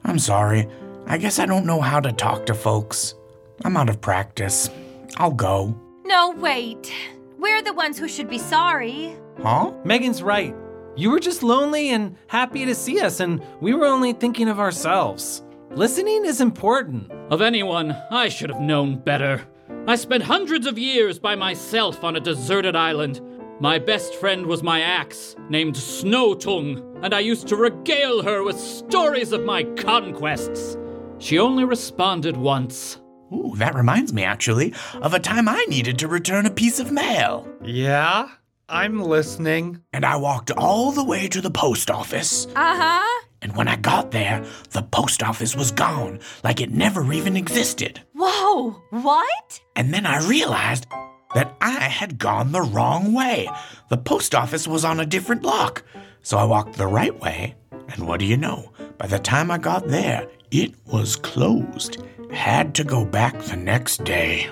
I'm 0.04 0.20
sorry. 0.20 0.68
I 1.08 1.18
guess 1.18 1.40
I 1.40 1.46
don't 1.46 1.66
know 1.66 1.82
how 1.82 2.00
to 2.00 2.12
talk 2.12 2.46
to 2.48 2.54
folks. 2.54 3.16
I'm 3.64 3.78
out 3.78 3.90
of 3.90 4.02
practice. 4.02 4.70
I'll 5.18 5.32
go. 5.32 5.76
No, 6.06 6.32
wait. 6.32 6.92
We're 7.38 7.62
the 7.62 7.74
ones 7.74 7.98
who 7.98 8.08
should 8.08 8.30
be 8.30 8.40
sorry. 8.40 9.16
Huh? 9.42 9.74
Megan's 9.84 10.24
right. 10.24 10.56
You 10.96 11.12
were 11.12 11.20
just 11.20 11.44
lonely 11.44 11.90
and 11.90 12.16
happy 12.28 12.66
to 12.66 12.74
see 12.74 13.00
us, 13.00 13.20
and 13.20 13.42
we 13.62 13.74
were 13.74 13.86
only 13.86 14.14
thinking 14.14 14.50
of 14.50 14.60
ourselves. 14.60 15.44
Listening 15.72 16.26
is 16.26 16.42
important. 16.42 17.12
Of 17.30 17.42
anyone, 17.42 17.92
I 18.10 18.30
should 18.30 18.50
have 18.50 18.62
known 18.62 18.98
better. 18.98 19.42
I 19.86 19.96
spent 19.96 20.24
hundreds 20.24 20.66
of 20.66 20.80
years 20.80 21.20
by 21.20 21.36
myself 21.36 22.04
on 22.04 22.16
a 22.16 22.20
deserted 22.20 22.76
island. 22.76 23.22
My 23.60 23.78
best 23.80 24.16
friend 24.16 24.46
was 24.48 24.64
my 24.64 24.82
axe, 24.82 25.36
named 25.50 25.76
Snowtongue, 25.76 27.04
and 27.04 27.14
I 27.14 27.20
used 27.20 27.48
to 27.50 27.56
regale 27.56 28.24
her 28.24 28.44
with 28.44 28.60
stories 28.60 29.32
of 29.34 29.46
my 29.46 29.64
conquests. 29.76 30.78
She 31.20 31.38
only 31.38 31.64
responded 31.64 32.38
once. 32.38 33.00
Ooh, 33.32 33.54
that 33.58 33.76
reminds 33.76 34.14
me, 34.14 34.24
actually, 34.24 34.74
of 35.02 35.14
a 35.14 35.20
time 35.20 35.48
I 35.48 35.66
needed 35.68 36.00
to 36.00 36.08
return 36.08 36.46
a 36.46 36.52
piece 36.52 36.80
of 36.80 36.92
mail. 36.92 37.48
Yeah? 37.64 38.30
I'm 38.70 39.02
listening. 39.02 39.82
And 39.94 40.06
I 40.06 40.18
walked 40.18 40.52
all 40.52 40.92
the 40.92 41.04
way 41.04 41.30
to 41.30 41.40
the 41.40 41.50
post 41.50 41.90
office. 41.90 42.48
Uh 42.48 42.76
huh. 42.78 43.24
And 43.42 43.56
when 43.56 43.70
I 43.70 43.78
got 43.78 44.12
there, 44.12 44.44
the 44.72 44.82
post 44.82 45.24
office 45.24 45.56
was 45.56 45.72
gone, 45.72 46.20
like 46.44 46.60
it 46.60 46.72
never 46.72 47.14
even 47.14 47.38
existed. 47.38 48.02
Whoa, 48.14 48.72
what? 48.90 49.62
And 49.78 49.94
then 49.94 50.06
I 50.06 50.28
realized 50.28 50.86
that 51.34 51.56
I 51.62 51.84
had 51.84 52.18
gone 52.18 52.52
the 52.52 52.62
wrong 52.62 53.14
way. 53.14 53.50
The 53.90 53.98
post 53.98 54.36
office 54.36 54.68
was 54.68 54.84
on 54.84 55.00
a 55.00 55.06
different 55.06 55.44
block. 55.44 55.84
So 56.22 56.38
I 56.38 56.44
walked 56.44 56.74
the 56.74 56.88
right 56.88 57.18
way, 57.22 57.56
and 57.72 58.06
what 58.06 58.20
do 58.20 58.26
you 58.26 58.36
know? 58.36 58.74
By 58.98 59.08
the 59.08 59.20
time 59.20 59.50
I 59.50 59.60
got 59.60 59.88
there, 59.88 60.28
it 60.52 60.74
was 60.86 61.16
closed. 61.16 62.04
Had 62.32 62.76
to 62.76 62.84
go 62.84 63.06
back 63.06 63.40
the 63.44 63.56
next 63.56 64.04
day. 64.04 64.50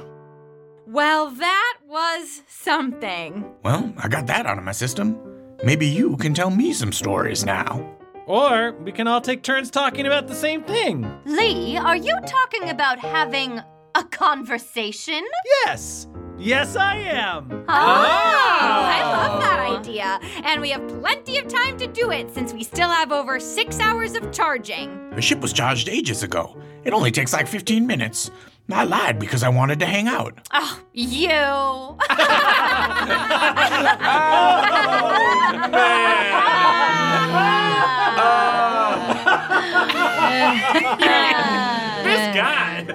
Well, 0.96 1.30
that 1.30 1.78
was 1.86 2.42
something. 2.48 3.44
Well, 3.64 3.94
I 3.98 4.08
got 4.08 4.28
that 4.28 4.46
out 4.46 4.58
of 4.58 4.64
my 4.64 4.72
system. 4.72 5.20
Maybe 5.62 5.86
you 5.86 6.16
can 6.16 6.34
tell 6.34 6.50
me 6.50 6.72
some 6.72 6.94
stories 6.94 7.44
now. 7.44 7.98
Or 8.28 8.72
we 8.82 8.94
can 8.94 9.06
all 9.06 9.20
take 9.20 9.44
turns 9.44 9.70
talking 9.70 10.06
about 10.08 10.30
the 10.30 10.36
same 10.36 10.64
thing. 10.64 11.06
Lee, 11.26 11.76
are 11.76 11.98
you 11.98 12.18
talking 12.26 12.70
about 12.70 13.00
having 13.00 13.60
a 13.94 14.06
conversation? 14.06 15.22
Yes. 15.66 16.08
Yes, 16.38 16.78
I 16.78 16.96
am. 16.96 17.52
Oh, 17.52 17.66
I 17.68 19.02
love 19.04 19.32
ah. 19.34 19.40
that 19.42 19.60
idea. 19.60 20.20
And 20.46 20.62
we 20.62 20.70
have 20.70 20.88
plenty 21.02 21.38
of 21.40 21.50
time 21.50 21.78
to 21.78 21.88
do 21.88 22.12
it 22.12 22.34
since 22.34 22.54
we 22.54 22.64
still 22.64 22.90
have 22.90 23.12
over 23.12 23.38
six 23.42 23.82
hours 23.82 24.16
of 24.16 24.32
charging. 24.32 25.10
The 25.10 25.22
ship 25.22 25.42
was 25.42 25.52
charged 25.52 25.90
ages 25.90 26.24
ago. 26.24 26.56
It 26.86 26.94
only 26.94 27.12
takes 27.12 27.34
like 27.34 27.48
15 27.48 27.86
minutes. 27.86 28.32
I 28.72 28.84
lied 28.84 29.20
because 29.20 29.44
I 29.44 29.50
wanted 29.50 29.80
to 29.80 29.86
hang 29.86 30.08
out. 30.08 30.40
Oh, 30.52 30.82
you. 30.92 31.28
this 31.28 31.36
guy. 42.36 42.86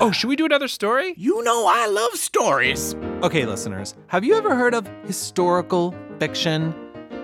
oh, 0.00 0.10
should 0.12 0.28
we 0.28 0.36
do 0.36 0.44
another 0.44 0.68
story? 0.68 1.14
You 1.16 1.42
know 1.42 1.66
I 1.66 1.86
love 1.86 2.12
stories. 2.12 2.94
Okay, 3.22 3.46
listeners, 3.46 3.94
have 4.08 4.24
you 4.24 4.34
ever 4.36 4.54
heard 4.54 4.74
of 4.74 4.86
historical 5.06 5.94
fiction? 6.18 6.74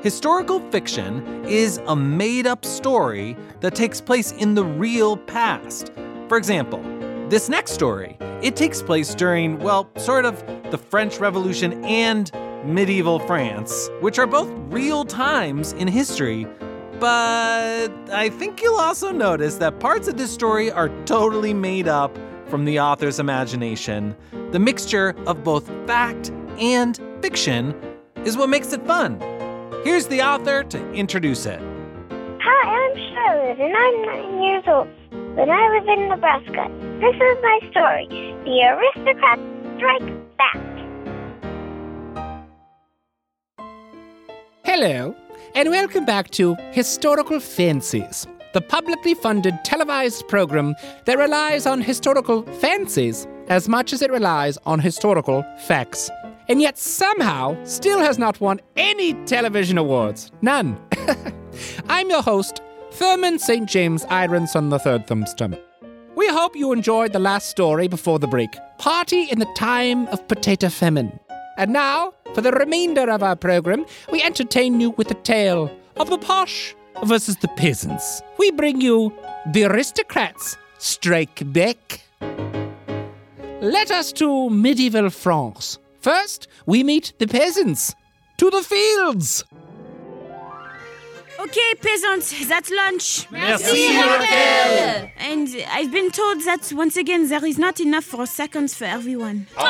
Historical 0.03 0.61
fiction 0.70 1.44
is 1.44 1.83
a 1.87 1.94
made 1.96 2.46
up 2.46 2.64
story 2.64 3.37
that 3.61 3.74
takes 3.74 4.01
place 4.01 4.33
in 4.33 4.55
the 4.55 4.64
real 4.64 5.16
past. 5.16 5.92
For 6.29 6.37
example, 6.37 6.83
this 7.31 7.49
next 7.49 7.73
story, 7.73 8.19
it 8.43 8.55
takes 8.55 8.83
place 8.83 9.14
during, 9.14 9.59
well, 9.61 9.88
sort 9.97 10.27
of 10.27 10.45
the 10.71 10.77
French 10.77 11.19
Revolution 11.19 11.83
and 11.85 12.31
medieval 12.67 13.19
France, 13.19 13.88
which 14.01 14.19
are 14.19 14.27
both 14.27 14.51
real 14.71 15.07
times 15.07 15.73
in 15.73 15.88
history. 15.88 16.47
But 17.01 17.88
I 18.12 18.29
think 18.29 18.61
you'll 18.62 18.79
also 18.79 19.11
notice 19.11 19.55
that 19.57 19.81
parts 19.81 20.07
of 20.07 20.19
this 20.19 20.31
story 20.31 20.71
are 20.71 20.91
totally 21.07 21.55
made 21.55 21.88
up 21.88 22.14
from 22.49 22.67
the 22.67 22.79
author's 22.79 23.19
imagination. 23.19 24.14
The 24.51 24.59
mixture 24.59 25.14
of 25.27 25.43
both 25.43 25.67
fact 25.87 26.31
and 26.59 27.01
fiction 27.23 27.75
is 28.25 28.37
what 28.37 28.51
makes 28.51 28.75
it 28.75 28.85
fun. 28.87 29.19
Here's 29.83 30.07
the 30.09 30.21
author 30.21 30.62
to 30.64 30.93
introduce 30.93 31.47
it. 31.47 31.61
Hi, 32.11 32.69
I'm 32.69 32.97
Charlotte, 33.14 33.61
and 33.61 33.75
I'm 33.75 34.03
nine 34.03 34.43
years 34.43 34.64
old. 34.67 34.88
When 35.38 35.51
I 35.51 35.68
live 35.68 35.87
in 35.96 36.09
Nebraska, 36.09 36.66
this 36.98 37.14
is 37.14 37.38
my 37.44 37.61
story 37.70 38.09
The 38.42 38.61
Aristocrats 38.72 39.40
Strike 39.77 40.37
Back. 40.37 40.57
Hello, 44.64 45.14
and 45.55 45.70
welcome 45.70 46.05
back 46.05 46.31
to 46.31 46.57
Historical 46.72 47.38
Fancies, 47.38 48.27
the 48.53 48.61
publicly 48.61 49.14
funded 49.14 49.55
televised 49.64 50.27
program 50.27 50.74
that 51.05 51.16
relies 51.16 51.66
on 51.66 51.83
historical 51.83 52.42
fancies 52.55 53.29
as 53.46 53.68
much 53.68 53.92
as 53.92 54.03
it 54.03 54.11
relies 54.11 54.59
on 54.66 54.81
historical 54.81 55.44
facts. 55.68 56.11
And 56.48 56.61
yet 56.61 56.77
somehow 56.77 57.62
still 57.62 58.01
has 58.01 58.18
not 58.18 58.40
won 58.40 58.59
any 58.77 59.14
television 59.24 59.79
awards. 59.79 60.33
None. 60.42 60.81
I'm 61.88 62.11
your 62.11 62.22
host, 62.22 62.61
Thurman 62.99 63.39
St. 63.39 63.71
James 63.71 64.05
Ironson 64.11 64.73
III 64.73 64.99
Thumbstomach. 65.07 65.61
We 66.17 66.27
hope 66.27 66.57
you 66.57 66.73
enjoyed 66.73 67.13
the 67.13 67.21
last 67.21 67.49
story 67.49 67.87
before 67.87 68.19
the 68.19 68.27
break 68.27 68.51
Party 68.79 69.23
in 69.31 69.39
the 69.39 69.47
Time 69.55 70.09
of 70.09 70.27
Potato 70.27 70.69
Famine. 70.69 71.21
And 71.59 71.73
now, 71.73 72.13
for 72.35 72.41
the 72.41 72.51
remainder 72.51 73.09
of 73.09 73.23
our 73.23 73.37
program, 73.37 73.87
we 74.11 74.21
entertain 74.21 74.81
you 74.81 74.91
with 74.97 75.13
a 75.13 75.15
tale 75.15 75.71
of 75.97 76.11
the 76.11 76.19
posh 76.19 76.75
versus 77.05 77.37
the 77.37 77.47
peasants. 77.47 78.21
We 78.37 78.51
bring 78.51 78.81
you 78.81 79.13
the 79.53 79.67
aristocrats 79.67 80.57
strike 80.79 81.41
back. 81.53 82.03
Let 83.61 83.93
us 83.93 84.11
to 84.15 84.51
medieval 84.51 85.11
France. 85.11 85.79
First, 86.01 86.49
we 86.67 86.83
meet 86.83 87.13
the 87.21 87.29
peasants. 87.29 87.95
To 88.39 88.51
the 88.51 88.63
fields! 88.63 89.45
Okay, 91.38 91.74
peasants, 91.81 92.48
that's 92.48 92.68
lunch. 92.68 93.31
Merci, 93.31 93.96
Raquel. 93.96 95.11
And 95.18 95.48
I've 95.70 95.92
been 95.92 96.11
told 96.11 96.42
that 96.44 96.72
once 96.74 96.96
again 96.96 97.29
there 97.29 97.44
is 97.44 97.59
not 97.59 97.79
enough 97.79 98.05
for 98.05 98.27
seconds 98.27 98.74
for 98.74 98.87
everyone. 98.87 99.46
Ah. 99.57 99.62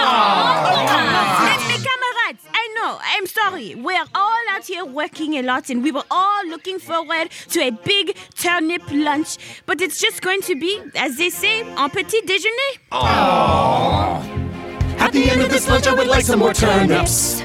Ah. 0.89 1.59
Let 1.61 1.69
me, 1.69 1.85
comrades. 1.85 2.45
I 2.55 2.75
know. 2.77 2.99
I'm 3.03 3.27
sorry. 3.27 3.75
We're 3.75 4.07
all 4.15 4.45
out 4.51 4.65
here 4.65 4.87
working 4.87 5.35
a 5.35 5.43
lot, 5.43 5.69
and 5.69 5.83
we 5.83 5.93
were 5.93 6.05
all 6.11 6.47
looking 6.47 6.79
forward 6.79 7.29
to 7.51 7.61
a 7.61 7.71
big 7.71 8.17
turnip 8.35 8.83
lunch. 8.91 9.37
But 9.67 9.83
it's 9.83 10.01
just 10.01 10.23
going 10.23 10.41
to 10.43 10.57
be, 10.57 10.81
as 10.97 11.19
they 11.19 11.29
say, 11.29 11.61
un 11.77 11.91
petit 11.91 12.23
déjeuner. 12.23 12.79
Oh. 12.93 14.23
At 14.99 15.13
the 15.13 15.31
end 15.31 15.43
of 15.43 15.51
this 15.51 15.69
lunch, 15.69 15.87
I 15.87 15.93
would 15.93 16.07
like 16.07 16.25
some 16.25 16.39
more 16.39 16.55
turnips. 16.55 17.43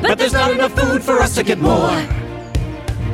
But 0.00 0.16
there's 0.16 0.32
not 0.32 0.52
enough 0.52 0.72
food 0.72 1.02
for 1.02 1.20
us 1.20 1.34
to 1.34 1.42
get 1.42 1.58
more. 1.58 2.19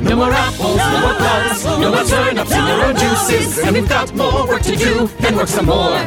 No 0.09 0.15
more 0.15 0.31
apples, 0.31 0.77
no 0.77 0.99
more 1.01 1.13
plums, 1.15 1.65
no 1.65 1.91
more 1.91 2.03
turnips 2.05 2.51
in 2.51 2.65
their 2.65 2.85
own 2.85 2.95
juices. 2.95 3.57
And 3.59 3.75
we've 3.75 3.89
got 3.89 4.13
more 4.15 4.47
work 4.47 4.61
to 4.63 4.75
do 4.75 5.07
than 5.19 5.35
work 5.35 5.47
some 5.47 5.65
more. 5.65 5.97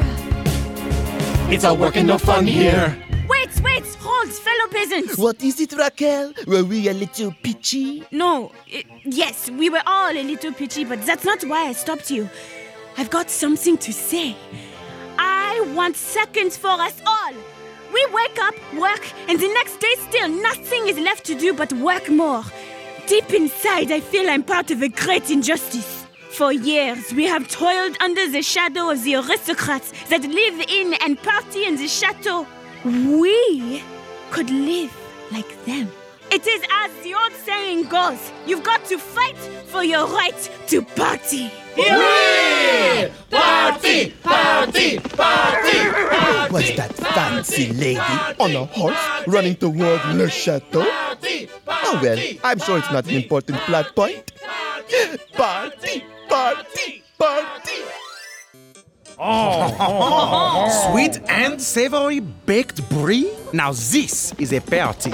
It's 1.53 1.65
all 1.65 1.77
work 1.77 1.97
and 1.97 2.07
no 2.09 2.17
fun 2.19 2.47
here. 2.47 2.97
Wait, 3.29 3.61
wait, 3.63 3.85
hold, 4.01 4.29
fellow 4.31 4.69
peasants. 4.71 5.19
What 5.19 5.43
is 5.43 5.61
it, 5.61 5.73
Raquel? 5.73 6.33
Were 6.47 6.65
we 6.65 6.89
a 6.89 6.95
little 6.95 7.35
pitchy? 7.43 8.05
No, 8.11 8.53
i- 8.73 8.85
yes, 9.05 9.51
we 9.51 9.69
were 9.69 9.83
all 9.87 10.11
a 10.11 10.23
little 10.23 10.53
pitchy, 10.53 10.85
but 10.85 11.05
that's 11.05 11.25
not 11.25 11.43
why 11.45 11.67
I 11.69 11.73
stopped 11.73 12.11
you. 12.11 12.29
I've 12.97 13.11
got 13.11 13.31
something 13.31 13.77
to 13.79 13.93
say. 13.93 14.37
I 15.19 15.61
want 15.75 15.97
seconds 15.97 16.57
for 16.57 16.71
us 16.71 16.95
all. 17.07 17.35
We 17.93 18.07
wake 18.13 18.39
up, 18.41 18.55
work, 18.79 19.05
and 19.29 19.39
the 19.39 19.49
next 19.49 19.79
day 19.81 19.95
still 20.09 20.29
nothing 20.29 20.89
is 20.89 20.99
left 20.99 21.25
to 21.27 21.35
do 21.35 21.53
but 21.53 21.73
work 21.75 22.09
more. 22.09 22.45
Deep 23.11 23.35
inside, 23.35 23.91
I 23.91 23.99
feel 23.99 24.31
I'm 24.31 24.45
part 24.45 24.71
of 24.71 24.83
a 24.83 24.89
great 24.89 25.31
injustice. 25.31 26.07
For 26.31 26.53
years, 26.53 27.13
we 27.13 27.25
have 27.25 27.49
toiled 27.49 27.97
under 28.01 28.31
the 28.31 28.41
shadow 28.41 28.89
of 28.89 29.03
the 29.03 29.17
aristocrats 29.17 29.93
that 30.11 30.23
live 30.23 30.61
in 30.69 30.95
and 31.03 31.21
party 31.21 31.65
in 31.65 31.75
the 31.75 31.89
chateau. 31.89 32.47
We 32.85 33.83
could 34.31 34.49
live 34.49 34.97
like 35.33 35.65
them. 35.65 35.91
It 36.33 36.47
is 36.47 36.63
as 36.71 36.93
the 37.03 37.13
old 37.15 37.33
saying 37.33 37.89
goes 37.89 38.31
you've 38.47 38.63
got 38.63 38.85
to 38.85 38.99
fight 38.99 39.37
for 39.67 39.83
your 39.83 40.07
right 40.07 40.51
to 40.69 40.81
party. 40.83 41.51
Hooray! 41.75 43.11
Party! 43.29 44.11
Party! 44.23 44.99
Party! 45.01 45.79
Was 46.53 46.77
that 46.77 46.95
fancy 46.95 47.73
lady 47.73 47.99
on 48.39 48.55
a 48.55 48.65
horse 48.65 49.27
running 49.27 49.57
toward 49.57 50.05
Le 50.15 50.31
Chateau? 50.31 50.87
Oh 50.87 52.01
well, 52.01 52.19
I'm 52.45 52.61
sure 52.61 52.79
it's 52.79 52.93
not 52.93 53.07
an 53.09 53.17
important 53.17 53.59
plot 53.63 53.97
point. 53.97 54.33
Party! 55.33 56.05
Party! 56.29 57.03
Party! 57.19 57.73
Oh, 59.19 60.91
sweet 60.93 61.21
and 61.29 61.61
savory 61.61 62.21
baked 62.21 62.89
brie? 62.89 63.33
Now 63.53 63.73
this 63.73 64.33
is 64.39 64.53
a 64.53 64.61
party. 64.61 65.13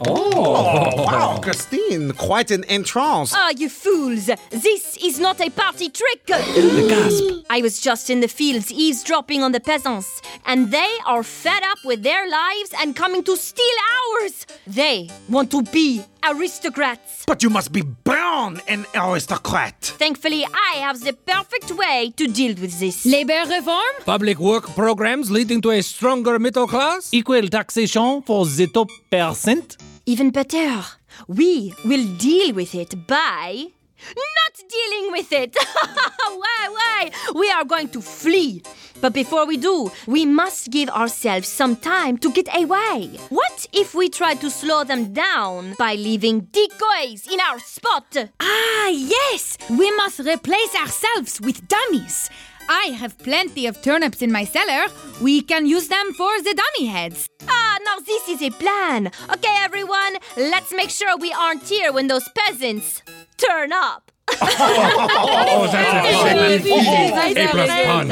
Up! 0.00 0.08
Oh, 0.08 1.04
wow, 1.04 1.38
Christine, 1.42 2.12
quite 2.12 2.50
an 2.50 2.64
entrance. 2.64 3.32
Ah, 3.34 3.50
you 3.56 3.68
fools! 3.68 4.26
This 4.50 4.96
is 4.98 5.18
not 5.18 5.40
a 5.40 5.50
party 5.50 5.88
trick! 5.90 6.26
The 6.26 6.86
gasp. 6.88 7.46
I 7.50 7.62
was 7.62 7.80
just 7.80 8.10
in 8.10 8.20
the 8.20 8.28
fields 8.28 8.72
eavesdropping 8.72 9.42
on 9.42 9.52
the 9.52 9.60
peasants, 9.60 10.22
and 10.46 10.70
they 10.70 10.92
are 11.06 11.22
fed 11.22 11.62
up 11.62 11.78
with 11.84 12.02
their 12.02 12.28
lives 12.28 12.72
and 12.80 12.94
coming 12.94 13.22
to 13.24 13.36
steal 13.36 13.76
ours! 14.22 14.46
They 14.66 15.08
want 15.28 15.50
to 15.50 15.62
be 15.62 16.02
aristocrats! 16.24 17.24
But 17.26 17.42
you 17.42 17.50
must 17.50 17.72
be 17.72 17.82
born 17.82 18.60
an 18.68 18.86
aristocrat. 18.94 19.80
Thankfully, 19.80 20.44
I 20.44 20.78
have 20.78 21.00
the 21.00 21.12
perfect 21.12 21.72
way 21.72 22.12
to 22.16 22.26
deal 22.26 22.54
with 22.56 22.78
this. 22.80 23.04
Labor 23.04 23.44
reform? 23.48 23.94
Public 24.04 24.38
work 24.38 24.64
programs 24.74 25.30
leading 25.30 25.60
to 25.62 25.70
a 25.70 25.82
stronger 25.82 26.38
middle 26.38 26.66
class? 26.66 27.12
Equal 27.12 27.48
taxation 27.48 28.22
for 28.22 28.46
the 28.46 28.66
top 28.66 28.88
percent? 29.10 29.76
Even 30.06 30.30
better, 30.30 30.84
we 31.26 31.74
will 31.84 32.06
deal 32.16 32.54
with 32.54 32.74
it 32.74 33.06
by 33.06 33.66
not 34.06 34.68
dealing 34.68 35.12
with 35.12 35.32
it. 35.32 35.56
why, 35.82 36.68
why? 36.70 37.10
We 37.34 37.50
are 37.50 37.64
going 37.64 37.88
to 37.90 38.00
flee. 38.00 38.62
But 39.00 39.12
before 39.12 39.46
we 39.46 39.56
do, 39.56 39.90
we 40.06 40.26
must 40.26 40.70
give 40.70 40.88
ourselves 40.88 41.48
some 41.48 41.76
time 41.76 42.18
to 42.18 42.32
get 42.32 42.48
away. 42.54 43.18
What 43.28 43.66
if 43.72 43.94
we 43.94 44.08
try 44.08 44.34
to 44.34 44.50
slow 44.50 44.82
them 44.84 45.12
down 45.12 45.74
by 45.78 45.94
leaving 45.94 46.48
decoys 46.50 47.28
in 47.30 47.40
our 47.40 47.60
spot? 47.60 48.16
Ah, 48.40 48.88
yes! 48.88 49.56
We 49.70 49.90
must 49.92 50.20
replace 50.20 50.74
ourselves 50.74 51.40
with 51.40 51.68
dummies. 51.68 52.28
I 52.68 52.92
have 52.98 53.18
plenty 53.18 53.66
of 53.66 53.80
turnips 53.80 54.20
in 54.20 54.30
my 54.30 54.44
cellar. 54.44 54.92
We 55.22 55.40
can 55.40 55.66
use 55.66 55.88
them 55.88 56.12
for 56.12 56.40
the 56.42 56.54
dummy 56.54 56.88
heads. 56.88 57.26
Ah, 57.48 57.78
now 57.84 57.98
this 58.00 58.28
is 58.28 58.42
a 58.42 58.50
plan. 58.50 59.10
Okay, 59.30 59.54
everyone, 59.60 60.18
let's 60.36 60.72
make 60.72 60.90
sure 60.90 61.16
we 61.16 61.32
aren't 61.32 61.62
here 61.62 61.92
when 61.92 62.08
those 62.08 62.28
peasants 62.36 63.02
turn 63.38 63.72
up. 63.72 64.12
Oh, 64.30 65.68
that's 65.72 66.66
a 66.66 67.38
A 67.38 67.48
plus 67.48 67.70
pun. 67.86 68.10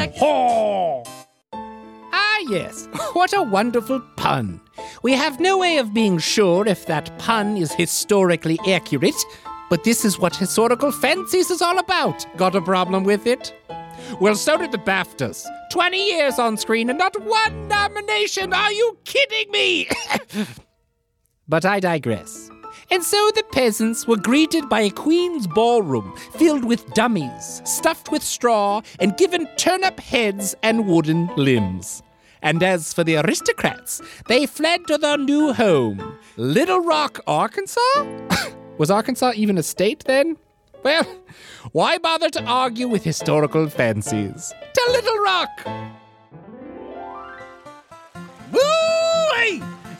Ah, 2.13 2.39
yes. 2.49 2.89
What 3.13 3.35
a 3.35 3.43
wonderful 3.43 4.01
pun. 4.17 4.61
We 5.03 5.13
have 5.13 5.39
no 5.39 5.59
way 5.59 5.77
of 5.77 5.93
being 5.93 6.19
sure 6.19 6.67
if 6.67 6.87
that 6.87 7.19
pun 7.19 7.59
is 7.59 7.73
historically 7.73 8.59
accurate, 8.67 9.15
but 9.69 9.85
this 9.85 10.05
is 10.05 10.19
what 10.19 10.35
historical 10.35 10.91
fancies 10.93 11.51
is 11.51 11.61
all 11.61 11.79
about. 11.79 12.27
Got 12.39 12.55
a 12.55 12.63
problem 12.63 13.05
with 13.05 13.27
it? 13.27 13.53
Well, 14.21 14.35
so 14.35 14.57
did 14.57 14.73
the 14.73 14.79
BAFTAs. 14.79 15.47
20 15.71 16.07
years 16.07 16.39
on 16.39 16.57
screen 16.57 16.91
and 16.91 16.99
not 16.99 17.21
one 17.23 17.69
nomination. 17.69 18.53
Are 18.53 18.73
you 18.73 18.99
kidding 19.05 19.51
me? 19.51 19.89
but 21.49 21.65
I 21.65 21.81
digress. 21.81 22.51
And 22.91 23.03
so 23.03 23.31
the 23.35 23.43
peasants 23.53 24.07
were 24.07 24.17
greeted 24.17 24.69
by 24.69 24.83
a 24.83 24.91
queen's 24.91 25.47
ballroom 25.47 26.15
filled 26.35 26.65
with 26.65 26.87
dummies, 26.95 27.61
stuffed 27.65 28.13
with 28.13 28.23
straw, 28.23 28.81
and 29.01 29.17
given 29.17 29.49
turnip 29.57 29.99
heads 29.99 30.55
and 30.63 30.87
wooden 30.87 31.27
limbs. 31.37 32.03
And 32.43 32.63
as 32.63 32.93
for 32.93 33.03
the 33.03 33.17
aristocrats, 33.17 34.01
they 34.29 34.47
fled 34.47 34.87
to 34.87 34.99
their 34.99 35.19
new 35.19 35.53
home, 35.53 36.19
Little 36.37 36.81
Rock, 36.81 37.21
Arkansas? 37.27 37.81
Was 38.79 38.91
Arkansas 38.91 39.33
even 39.35 39.59
a 39.59 39.63
state 39.63 40.05
then? 40.05 40.37
Well, 40.87 41.05
why 41.73 41.99
bother 41.99 42.31
to 42.31 42.45
argue 42.45 42.87
with 42.87 43.03
historical 43.03 43.69
fancies? 43.69 44.55
To 44.73 44.93
Little 44.93 45.19
Rock! 45.19 45.51
Woo! 48.53 48.61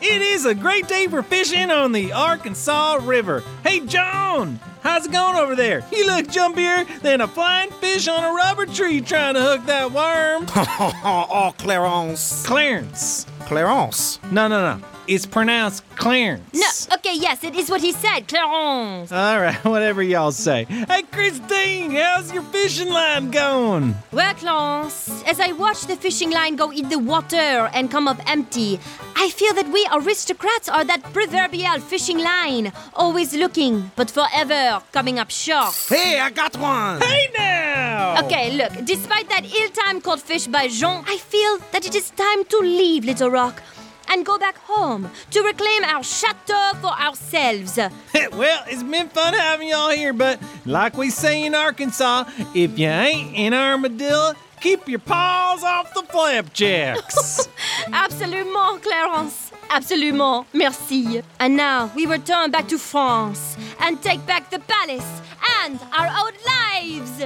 It 0.01 0.23
is 0.23 0.47
a 0.47 0.55
great 0.55 0.87
day 0.87 1.09
for 1.09 1.25
fishing 1.25 1.73
on 1.73 1.91
the 1.91 2.13
Arkansas 2.13 3.01
River. 3.03 3.43
Hey, 3.65 3.81
John, 3.81 4.61
how's 4.85 5.07
it 5.07 5.11
going 5.11 5.35
over 5.35 5.57
there? 5.57 5.85
You 5.91 6.07
look 6.07 6.27
jumpier 6.27 6.87
than 7.01 7.21
a 7.21 7.27
flying 7.27 7.73
fish 7.73 8.07
on 8.07 8.23
a 8.23 8.33
rubber 8.33 8.67
tree 8.67 9.01
trying 9.01 9.35
to 9.35 9.43
hook 9.43 9.67
that 9.67 9.91
worm. 9.91 10.47
oh, 10.55 11.53
Clarence. 11.59 12.47
Clarence. 12.47 13.27
Clarence. 13.41 14.21
No, 14.31 14.47
no, 14.47 14.77
no. 14.77 14.87
It's 15.09 15.25
pronounced 15.25 15.85
Clarence. 15.95 16.89
No, 16.89 16.97
okay, 16.97 17.15
yes, 17.15 17.45
it 17.45 17.55
is 17.55 17.71
what 17.71 17.81
he 17.81 17.93
said, 17.93 18.27
Clarence. 18.27 19.13
All 19.13 19.41
right, 19.41 19.55
whatever 19.65 20.03
y'all 20.03 20.33
say. 20.33 20.65
Hey, 20.65 21.03
Christine, 21.13 21.93
how's 21.93 22.33
your 22.33 22.43
fishing 22.43 22.91
line 22.91 23.31
going? 23.31 23.95
Well, 24.11 24.35
Clarence, 24.35 25.23
as 25.25 25.39
I 25.39 25.53
watch 25.53 25.87
the 25.87 25.95
fishing 25.95 26.31
line 26.31 26.57
go 26.57 26.73
in 26.73 26.89
the 26.89 26.99
water 26.99 27.71
and 27.73 27.89
come 27.89 28.09
up 28.09 28.19
empty, 28.29 28.81
I 29.15 29.31
feel 29.31 29.55
that 29.55 29.69
we 29.73 29.87
aristocrats 29.93 30.69
are 30.69 30.85
that 30.85 31.03
proverbial 31.13 31.79
fishing 31.81 32.19
line, 32.19 32.73
always 32.93 33.33
looking, 33.33 33.93
but 33.95 34.11
forever 34.11 34.83
coming 34.91 35.21
up 35.21 35.31
short. 35.31 35.75
Hey, 35.89 36.19
I 36.19 36.31
got 36.31 36.57
one. 36.57 37.01
Hey 37.01 37.29
now! 37.39 38.25
Okay, 38.25 38.57
look, 38.57 38.85
despite 38.85 39.29
that 39.29 39.45
ill 39.45 39.71
time 39.71 40.01
caught 40.01 40.21
fish 40.21 40.49
by 40.49 40.67
Jean, 40.67 41.05
I 41.07 41.19
feel 41.19 41.59
that 41.71 41.87
it 41.87 41.95
is 41.95 42.11
time 42.11 42.45
to 42.45 42.59
leave 42.59 43.05
Little 43.05 43.31
Rock 43.31 43.63
and 44.09 44.25
go 44.25 44.39
back 44.39 44.57
home 44.59 45.11
to 45.31 45.43
reclaim 45.43 45.85
our 45.85 46.03
chateau 46.03 46.73
for 46.81 46.93
ourselves. 46.93 47.77
well, 48.33 48.65
it's 48.67 48.83
been 48.83 49.09
fun 49.09 49.35
having 49.35 49.69
y'all 49.69 49.91
here, 49.91 50.13
but 50.13 50.41
like 50.65 50.97
we 50.97 51.11
say 51.11 51.45
in 51.45 51.55
Arkansas, 51.55 52.25
if 52.55 52.79
you 52.79 52.89
ain't 52.89 53.37
an 53.37 53.55
armadillo, 53.55 54.35
keep 54.61 54.89
your 54.89 54.99
paws 54.99 55.63
off 55.63 55.93
the 55.95 56.03
flapjacks. 56.03 57.49
Absolument, 57.93 58.83
Clarence. 58.83 59.53
Absolument. 59.71 60.47
Merci. 60.53 61.23
And 61.41 61.57
now 61.57 61.91
we 61.95 62.07
return 62.07 62.51
back 62.51 62.69
to 62.69 62.79
France 62.79 63.57
and 63.81 64.01
take 64.03 64.25
back 64.27 64.51
the 64.51 64.61
palace 64.61 65.21
and 65.63 65.79
our 65.93 66.09
old 66.25 66.35
lives. 66.47 67.25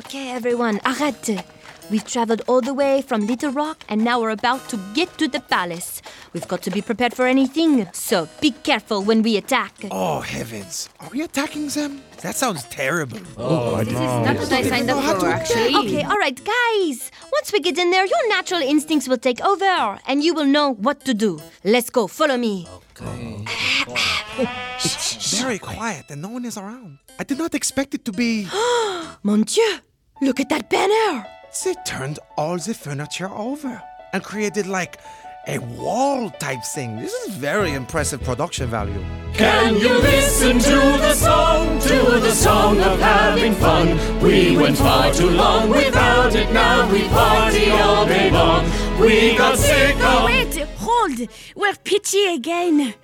Okay, 0.00 0.30
everyone, 0.30 0.78
arrête. 0.80 1.44
We've 1.90 2.04
traveled 2.04 2.42
all 2.46 2.60
the 2.60 2.74
way 2.74 3.00
from 3.02 3.26
Little 3.26 3.50
Rock 3.50 3.82
and 3.88 4.04
now 4.04 4.20
we're 4.20 4.30
about 4.30 4.68
to 4.68 4.76
get 4.94 5.16
to 5.18 5.26
the 5.26 5.40
palace. 5.40 6.02
We've 6.34 6.46
got 6.46 6.60
to 6.62 6.70
be 6.70 6.82
prepared 6.82 7.14
for 7.14 7.26
anything, 7.26 7.88
so 7.92 8.28
be 8.40 8.50
careful 8.50 9.02
when 9.02 9.22
we 9.22 9.38
attack. 9.38 9.72
Oh, 9.90 10.20
heavens. 10.20 10.90
Are 11.00 11.08
we 11.08 11.22
attacking 11.22 11.68
them? 11.68 12.02
That 12.20 12.36
sounds 12.36 12.64
terrible. 12.64 13.20
Oh, 13.38 13.78
This 13.78 13.88
is 13.94 13.94
not 13.94 14.36
what 14.36 14.52
I 14.52 14.62
signed 14.62 14.90
up 14.90 15.18
for, 15.20 15.28
actually. 15.28 15.74
Okay, 15.74 16.02
all 16.02 16.18
right, 16.18 16.36
guys. 16.36 17.10
Once 17.32 17.52
we 17.52 17.60
get 17.60 17.78
in 17.78 17.90
there, 17.90 18.04
your 18.04 18.28
natural 18.28 18.60
instincts 18.60 19.08
will 19.08 19.16
take 19.18 19.40
over 19.40 19.98
and 20.06 20.22
you 20.22 20.34
will 20.34 20.46
know 20.46 20.74
what 20.74 21.04
to 21.06 21.14
do. 21.14 21.40
Let's 21.64 21.88
go, 21.88 22.06
follow 22.06 22.36
me. 22.36 22.66
Okay. 23.00 23.44
Very 25.40 25.58
quiet 25.58 26.06
and 26.10 26.20
no 26.20 26.28
one 26.28 26.44
is 26.44 26.58
around. 26.58 26.98
I 27.18 27.24
did 27.24 27.38
not 27.38 27.54
expect 27.54 27.94
it 27.94 28.04
to 28.04 28.12
be. 28.12 28.46
Mon 29.22 29.42
Dieu! 29.42 29.78
Look 30.20 30.40
at 30.40 30.48
that 30.50 30.68
banner! 30.68 31.26
They 31.64 31.74
turned 31.86 32.18
all 32.36 32.58
the 32.58 32.74
furniture 32.74 33.28
over 33.28 33.82
and 34.12 34.22
created 34.22 34.66
like 34.66 34.98
a 35.46 35.58
wall 35.58 36.30
type 36.30 36.62
thing. 36.74 36.96
This 36.96 37.12
is 37.12 37.34
very 37.34 37.72
impressive 37.72 38.22
production 38.22 38.68
value. 38.68 39.02
Can 39.32 39.76
you 39.76 39.94
listen 39.98 40.58
to 40.58 40.78
the 40.98 41.14
song, 41.14 41.80
to 41.80 42.20
the 42.20 42.32
song 42.32 42.78
of 42.80 43.00
having 43.00 43.54
fun? 43.54 43.88
We 44.22 44.56
went 44.56 44.76
far 44.76 45.12
too 45.12 45.30
long 45.30 45.70
without 45.70 46.34
it, 46.34 46.52
now 46.52 46.90
we 46.92 47.08
party 47.08 47.70
all 47.70 48.06
day 48.06 48.30
long. 48.30 48.64
We 49.00 49.36
got 49.36 49.56
sick 49.56 49.96
of. 50.00 50.24
Wait, 50.24 50.54
hold. 50.76 51.18
We're 51.56 51.76
pitchy 51.82 52.26
again. 52.34 52.94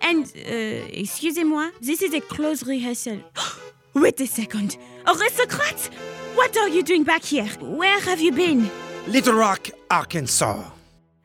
And, 0.00 0.24
uh, 0.24 1.02
excusez-moi, 1.02 1.70
this 1.82 2.00
is 2.00 2.14
a 2.14 2.20
close 2.20 2.66
rehearsal. 2.66 3.20
Wait 3.94 4.18
a 4.20 4.26
second. 4.26 4.78
Aristocrat? 5.06 5.90
What 6.34 6.56
are 6.56 6.68
you 6.68 6.82
doing 6.82 7.04
back 7.04 7.24
here? 7.24 7.46
Where 7.60 8.00
have 8.00 8.20
you 8.20 8.32
been? 8.32 8.70
Little 9.06 9.34
Rock, 9.34 9.68
Arkansas. 9.90 10.62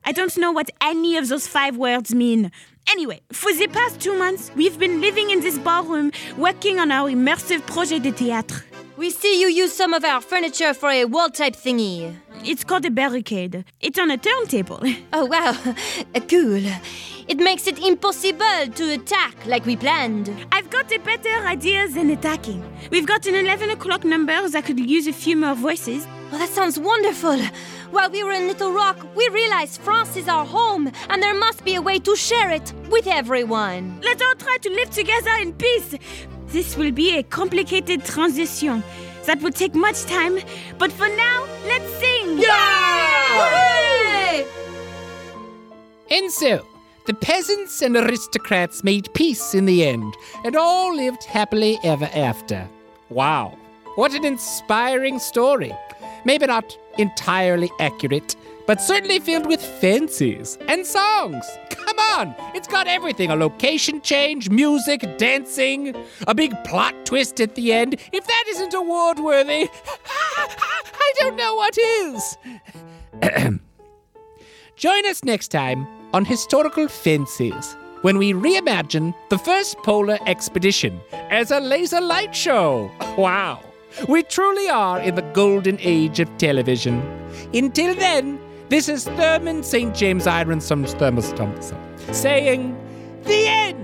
I 0.04 0.12
don't 0.12 0.36
know 0.38 0.52
what 0.52 0.70
any 0.82 1.18
of 1.18 1.30
those 1.30 1.48
five 1.48 1.78
words 1.78 2.14
mean. 2.14 2.52
Anyway, 2.90 3.22
for 3.32 3.54
the 3.54 3.68
past 3.68 4.00
two 4.00 4.18
months, 4.18 4.52
we've 4.56 4.78
been 4.80 5.02
living 5.02 5.30
in 5.30 5.42
this 5.42 5.58
ballroom 5.60 6.12
working 6.38 6.80
on 6.80 6.92
our 6.92 7.10
immersive 7.10 7.66
projet 7.66 8.00
de 8.00 8.12
théâtre. 8.12 8.64
We 8.98 9.10
see 9.10 9.42
you 9.42 9.48
use 9.50 9.74
some 9.74 9.94
of 9.94 10.06
our 10.06 10.22
furniture 10.22 10.74
for 10.74 10.90
a 10.90 11.04
wall 11.04 11.30
type 11.30 11.54
thingy. 11.54 12.16
It's 12.46 12.64
called 12.64 12.86
a 12.86 12.90
barricade. 12.92 13.66
It's 13.82 14.00
on 14.00 14.10
a 14.10 14.18
turntable. 14.18 14.82
Oh, 15.14 15.26
wow. 15.26 15.56
Uh, 16.14 16.20
cool. 16.30 16.64
It 17.28 17.38
makes 17.38 17.68
it 17.68 17.80
impossible 17.80 18.68
to 18.74 18.94
attack 18.94 19.46
like 19.46 19.66
we 19.66 19.76
planned. 19.76 20.34
I've 20.52 20.70
got 20.70 20.92
a 20.94 21.00
better 21.00 21.30
idea 21.46 21.88
than 21.90 22.10
attacking. 22.10 22.64
We've 22.92 23.06
got 23.08 23.26
an 23.28 23.36
11 23.36 23.70
o'clock 23.72 24.04
number 24.04 24.48
that 24.50 24.66
could 24.66 24.80
use 24.80 25.08
a 25.08 25.14
few 25.14 25.36
more 25.36 25.56
voices. 25.56 26.06
Well, 26.32 26.40
that 26.40 26.50
sounds 26.50 26.80
wonderful. 26.80 27.38
While 27.92 28.10
we 28.12 28.24
were 28.24 28.32
in 28.32 28.48
Little 28.48 28.72
Rock, 28.72 28.98
we 29.16 29.28
realized 29.30 29.80
France 29.82 30.18
is 30.18 30.28
our 30.28 30.46
home, 30.46 30.92
and 31.10 31.22
there 31.22 31.36
must 31.36 31.64
be 31.64 31.76
a 31.76 31.82
way 31.82 32.00
to 32.00 32.16
share 32.16 32.52
it 32.52 32.74
with 32.90 33.08
everyone. 33.08 34.00
Let's 34.02 34.22
all 34.22 34.36
try 34.36 34.58
to 34.62 34.70
live 34.70 34.90
together 34.90 35.32
in 35.40 35.54
peace. 35.54 35.96
This 36.56 36.78
will 36.78 36.94
be 36.94 37.18
a 37.18 37.22
complicated 37.22 38.06
transition. 38.06 38.82
That 39.26 39.42
will 39.42 39.52
take 39.52 39.76
much 39.76 40.04
time, 40.06 40.40
but 40.78 40.90
for 40.90 41.10
now, 41.10 41.46
let's 41.66 41.94
sing! 42.00 42.38
Hooray! 43.36 44.46
And 46.10 46.32
so, 46.32 46.66
the 47.08 47.14
peasants 47.14 47.82
and 47.82 47.98
aristocrats 47.98 48.86
made 48.86 49.14
peace 49.14 49.54
in 49.54 49.66
the 49.66 49.86
end, 49.86 50.16
and 50.46 50.56
all 50.56 50.96
lived 50.96 51.26
happily 51.26 51.78
ever 51.84 52.10
after. 52.16 52.66
Wow, 53.10 53.58
what 53.96 54.14
an 54.14 54.24
inspiring 54.24 55.20
story. 55.20 55.76
Maybe 56.24 56.46
not 56.46 56.78
entirely 56.98 57.70
accurate, 57.82 58.38
but 58.68 58.82
certainly 58.82 59.20
filled 59.20 59.46
with 59.46 59.64
fancies 59.64 60.58
and 60.68 60.86
songs. 60.86 61.46
Come 61.70 62.00
on, 62.00 62.36
it's 62.54 62.68
got 62.68 62.88
everything 62.88 63.30
a 63.32 63.36
location 63.36 64.02
change, 64.02 64.50
music, 64.50 65.18
dancing, 65.18 65.96
a 66.28 66.34
big 66.34 66.52
plot 66.64 66.94
twist 67.06 67.40
at 67.40 67.56
the 67.56 67.74
end. 67.74 67.96
If 68.12 68.26
that 68.26 68.44
isn't 68.50 68.74
award 68.74 69.20
worthy, 69.20 69.70
I 70.38 71.14
don't 71.20 71.36
know 71.36 71.56
what 71.56 71.78
is. 71.78 72.38
Join 74.76 75.06
us 75.06 75.24
next 75.24 75.50
time 75.50 75.88
on 76.14 76.26
Historical 76.26 76.88
Fancies 76.88 77.78
when 78.02 78.18
we 78.18 78.34
reimagine 78.34 79.16
the 79.30 79.38
first 79.38 79.78
polar 79.80 80.20
expedition 80.28 81.00
as 81.32 81.50
a 81.52 81.60
laser 81.60 82.02
light 82.02 82.36
show. 82.36 82.92
Wow. 83.18 83.62
We 84.10 84.24
truly 84.24 84.70
are 84.70 85.00
in 85.00 85.16
the 85.16 85.22
golden 85.22 85.78
age 85.80 86.20
of 86.20 86.30
television. 86.38 87.02
Until 87.54 87.96
then, 87.96 88.40
this 88.70 88.90
is 88.90 89.06
Thurman 89.06 89.64
St. 89.64 89.94
James 89.94 90.28
Ironson's 90.28 90.94
Thermos 90.94 91.32
Thompson 91.34 91.78
saying, 92.12 92.78
The 93.24 93.48
end! 93.48 93.82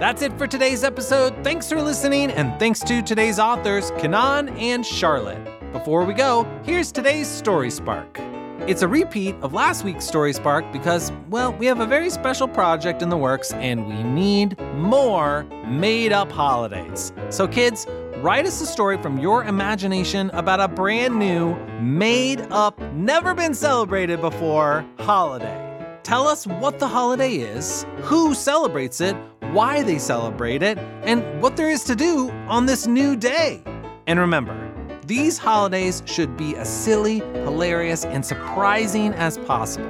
That's 0.00 0.22
it 0.22 0.36
for 0.38 0.46
today's 0.46 0.84
episode. 0.84 1.34
Thanks 1.42 1.68
for 1.68 1.80
listening, 1.80 2.30
and 2.30 2.58
thanks 2.58 2.80
to 2.80 3.02
today's 3.02 3.38
authors, 3.38 3.90
Kanan 3.92 4.50
and 4.60 4.84
Charlotte. 4.84 5.42
Before 5.72 6.04
we 6.04 6.14
go, 6.14 6.44
here's 6.64 6.92
today's 6.92 7.28
Story 7.28 7.70
Spark. 7.70 8.20
It's 8.66 8.82
a 8.82 8.88
repeat 8.88 9.36
of 9.42 9.52
last 9.52 9.84
week's 9.84 10.04
Story 10.04 10.32
Spark 10.32 10.70
because, 10.72 11.12
well, 11.30 11.52
we 11.52 11.66
have 11.66 11.80
a 11.80 11.86
very 11.86 12.10
special 12.10 12.48
project 12.48 13.00
in 13.00 13.10
the 13.10 13.16
works 13.16 13.52
and 13.52 13.86
we 13.86 14.02
need 14.02 14.58
more 14.74 15.44
made 15.66 16.12
up 16.12 16.32
holidays. 16.32 17.12
So, 17.30 17.46
kids, 17.46 17.86
write 18.26 18.44
us 18.44 18.60
a 18.60 18.66
story 18.66 19.00
from 19.00 19.20
your 19.20 19.44
imagination 19.44 20.30
about 20.30 20.58
a 20.58 20.66
brand 20.66 21.16
new, 21.16 21.54
made 21.80 22.40
up, 22.50 22.76
never 22.92 23.34
been 23.34 23.54
celebrated 23.54 24.20
before 24.20 24.84
holiday. 24.98 25.62
Tell 26.02 26.26
us 26.26 26.44
what 26.44 26.80
the 26.80 26.88
holiday 26.88 27.34
is, 27.34 27.86
who 27.98 28.34
celebrates 28.34 29.00
it, 29.00 29.14
why 29.52 29.84
they 29.84 30.00
celebrate 30.00 30.64
it, 30.64 30.76
and 31.04 31.40
what 31.40 31.56
there 31.56 31.70
is 31.70 31.84
to 31.84 31.94
do 31.94 32.28
on 32.48 32.66
this 32.66 32.88
new 32.88 33.14
day. 33.14 33.62
And 34.08 34.18
remember, 34.18 34.56
these 35.06 35.38
holidays 35.38 36.02
should 36.04 36.36
be 36.36 36.56
as 36.56 36.68
silly, 36.68 37.20
hilarious, 37.44 38.04
and 38.04 38.26
surprising 38.26 39.14
as 39.14 39.38
possible. 39.38 39.86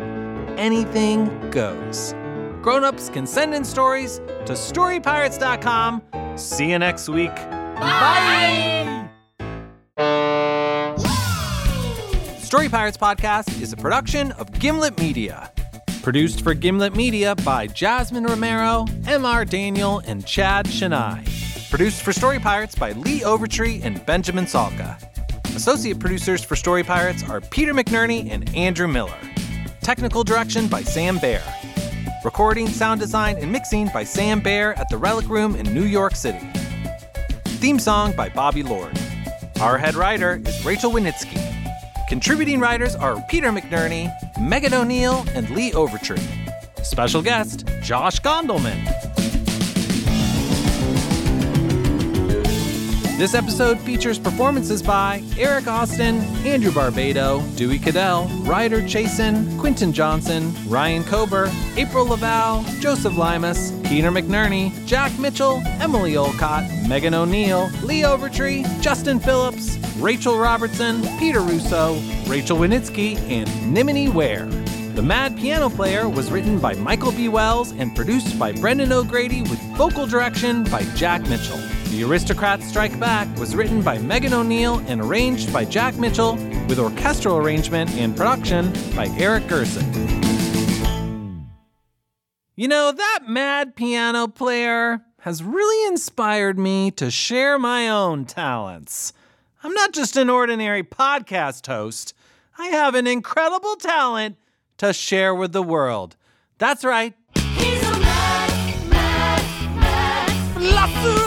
Anything 0.58 1.50
goes. 1.50 2.12
Grown-ups 2.60 3.08
can 3.08 3.26
send 3.26 3.54
in 3.54 3.64
stories 3.64 4.18
to 4.44 4.52
storypirates.com. 4.52 6.02
See 6.36 6.70
you 6.70 6.78
next 6.78 7.08
week. 7.08 7.32
Bye. 7.80 9.08
Story 12.38 12.68
Pirates 12.68 12.96
Podcast 12.96 13.60
is 13.60 13.72
a 13.72 13.76
production 13.76 14.32
of 14.32 14.50
Gimlet 14.58 14.98
Media. 14.98 15.52
Produced 16.02 16.42
for 16.42 16.54
Gimlet 16.54 16.94
Media 16.94 17.34
by 17.36 17.66
Jasmine 17.66 18.24
Romero, 18.24 18.86
M.R. 19.06 19.44
Daniel, 19.44 19.98
and 20.06 20.24
Chad 20.24 20.66
Shanai. 20.66 21.24
Produced 21.70 22.02
for 22.02 22.12
Story 22.12 22.38
Pirates 22.38 22.74
by 22.76 22.92
Lee 22.92 23.20
Overtree 23.20 23.84
and 23.84 24.04
Benjamin 24.06 24.44
Salka. 24.44 24.96
Associate 25.56 25.98
producers 25.98 26.44
for 26.44 26.54
Story 26.54 26.84
Pirates 26.84 27.28
are 27.28 27.40
Peter 27.40 27.74
McNerney 27.74 28.30
and 28.30 28.54
Andrew 28.54 28.86
Miller. 28.86 29.18
Technical 29.80 30.22
direction 30.22 30.68
by 30.68 30.82
Sam 30.82 31.18
Baer. 31.18 31.42
Recording, 32.24 32.68
sound 32.68 33.00
design, 33.00 33.36
and 33.38 33.50
mixing 33.50 33.88
by 33.88 34.04
Sam 34.04 34.40
Baer 34.40 34.74
at 34.74 34.88
the 34.88 34.96
Relic 34.96 35.28
Room 35.28 35.56
in 35.56 35.74
New 35.74 35.84
York 35.84 36.14
City. 36.14 36.46
Theme 37.66 37.80
song 37.80 38.12
by 38.12 38.28
Bobby 38.28 38.62
Lord. 38.62 38.96
Our 39.60 39.76
head 39.76 39.96
writer 39.96 40.40
is 40.46 40.64
Rachel 40.64 40.92
Wenitsky. 40.92 41.36
Contributing 42.08 42.60
writers 42.60 42.94
are 42.94 43.20
Peter 43.28 43.50
McNerney, 43.50 44.08
Megan 44.40 44.72
O'Neill, 44.72 45.24
and 45.34 45.50
Lee 45.50 45.72
Overtree. 45.72 46.22
Special 46.84 47.22
guest, 47.22 47.68
Josh 47.82 48.20
Gondelman. 48.20 48.95
This 53.16 53.32
episode 53.32 53.80
features 53.80 54.18
performances 54.18 54.82
by 54.82 55.24
Eric 55.38 55.68
Austin, 55.68 56.16
Andrew 56.44 56.70
Barbado, 56.70 57.40
Dewey 57.56 57.78
Cadell, 57.78 58.28
Ryder 58.42 58.82
Chasen, 58.82 59.58
Quinton 59.58 59.90
Johnson, 59.94 60.52
Ryan 60.68 61.02
Kober, 61.02 61.50
April 61.76 62.04
Laval, 62.06 62.62
Joseph 62.78 63.14
Limas, 63.14 63.72
Peter 63.88 64.10
McNerney, 64.10 64.70
Jack 64.86 65.18
Mitchell, 65.18 65.62
Emily 65.80 66.18
Olcott, 66.18 66.64
Megan 66.86 67.14
O'Neill, 67.14 67.70
Lee 67.82 68.02
Overtree, 68.02 68.66
Justin 68.82 69.18
Phillips, 69.18 69.78
Rachel 69.96 70.36
Robertson, 70.36 71.00
Peter 71.18 71.40
Russo, 71.40 71.98
Rachel 72.26 72.58
Wenitsky, 72.58 73.16
and 73.30 73.72
Nimini 73.72 74.10
Ware. 74.10 74.44
The 74.94 75.02
Mad 75.02 75.38
Piano 75.38 75.70
Player 75.70 76.06
was 76.06 76.30
written 76.30 76.58
by 76.58 76.74
Michael 76.74 77.12
B. 77.12 77.30
Wells 77.30 77.72
and 77.72 77.96
produced 77.96 78.38
by 78.38 78.52
Brendan 78.52 78.92
O'Grady 78.92 79.40
with 79.40 79.60
vocal 79.74 80.06
direction 80.06 80.64
by 80.64 80.82
Jack 80.94 81.26
Mitchell. 81.30 81.60
The 81.90 82.02
Aristocrats 82.04 82.66
Strike 82.68 82.98
Back 82.98 83.28
was 83.38 83.54
written 83.54 83.80
by 83.80 83.98
Megan 83.98 84.34
O'Neill 84.34 84.82
and 84.86 85.00
arranged 85.00 85.52
by 85.52 85.64
Jack 85.64 85.96
Mitchell 85.96 86.34
with 86.68 86.78
orchestral 86.78 87.36
arrangement 87.38 87.90
and 87.92 88.16
production 88.16 88.72
by 88.94 89.06
Eric 89.18 89.46
Gerson. 89.46 89.84
You 92.54 92.68
know, 92.68 92.90
that 92.90 93.20
Mad 93.28 93.76
Piano 93.76 94.26
Player 94.28 95.00
has 95.20 95.42
really 95.42 95.88
inspired 95.88 96.58
me 96.58 96.90
to 96.92 97.10
share 97.10 97.58
my 97.58 97.88
own 97.88 98.24
talents. 98.24 99.12
I'm 99.62 99.72
not 99.72 99.92
just 99.92 100.16
an 100.16 100.28
ordinary 100.28 100.82
podcast 100.82 101.66
host. 101.66 102.14
I 102.58 102.68
have 102.68 102.94
an 102.94 103.06
incredible 103.06 103.76
talent 103.76 104.36
to 104.78 104.92
share 104.92 105.34
with 105.34 105.52
the 105.52 105.62
world. 105.62 106.16
That's 106.58 106.84
right. 106.84 107.14
Lots 110.58 111.06
of 111.06 111.16
teeth. 111.16 111.25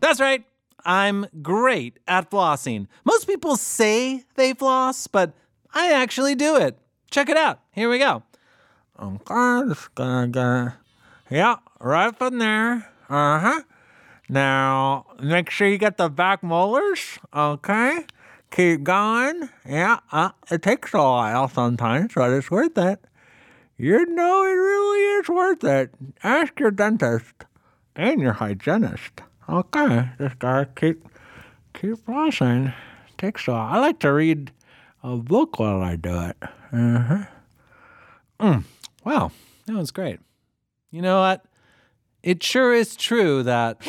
That's 0.00 0.20
right. 0.20 0.44
I'm 0.84 1.26
great 1.42 1.98
at 2.08 2.30
flossing. 2.30 2.86
Most 3.04 3.26
people 3.26 3.56
say 3.56 4.24
they 4.34 4.54
floss, 4.54 5.06
but 5.06 5.34
I 5.74 5.92
actually 5.92 6.34
do 6.34 6.56
it. 6.56 6.78
Check 7.10 7.28
it 7.28 7.36
out. 7.36 7.60
Here 7.72 7.88
we 7.88 7.98
go. 7.98 8.22
Okay, 8.98 9.68
just 9.68 9.94
gonna 9.94 10.28
go. 10.28 10.72
Yeah, 11.30 11.56
right 11.80 12.16
from 12.16 12.38
there. 12.38 12.88
Uh 13.08 13.38
huh. 13.38 13.62
Now, 14.28 15.06
make 15.20 15.50
sure 15.50 15.68
you 15.68 15.78
get 15.78 15.96
the 15.96 16.08
back 16.08 16.42
molars. 16.42 17.18
Okay. 17.34 18.04
Keep 18.50 18.82
going. 18.82 19.48
Yeah, 19.66 20.00
uh, 20.10 20.30
it 20.50 20.62
takes 20.62 20.92
a 20.92 20.98
while 20.98 21.48
sometimes, 21.48 22.12
but 22.14 22.30
it's 22.32 22.50
worth 22.50 22.76
it. 22.76 23.04
You 23.76 24.04
know, 24.06 24.44
it 24.44 24.48
really 24.50 25.20
is 25.20 25.28
worth 25.28 25.64
it. 25.64 25.94
Ask 26.22 26.58
your 26.58 26.70
dentist 26.70 27.44
and 27.94 28.20
your 28.20 28.34
hygienist. 28.34 29.22
Okay, 29.50 30.08
just 30.18 30.38
gotta 30.38 30.66
keep 30.76 31.04
keep 31.74 31.96
flossing. 32.06 32.72
Takes 33.18 33.48
a. 33.48 33.52
I 33.52 33.78
like 33.78 33.98
to 34.00 34.12
read 34.12 34.52
a 35.02 35.16
book 35.16 35.58
while 35.58 35.82
I 35.82 35.96
do 35.96 36.20
it. 36.20 36.36
Uh 36.72 36.98
huh. 37.00 37.24
Mm. 38.38 38.64
Wow, 39.04 39.32
that 39.66 39.74
was 39.74 39.90
great. 39.90 40.20
You 40.92 41.02
know 41.02 41.18
what? 41.18 41.44
It 42.22 42.44
sure 42.44 42.72
is 42.72 42.94
true 42.94 43.42
that. 43.42 43.82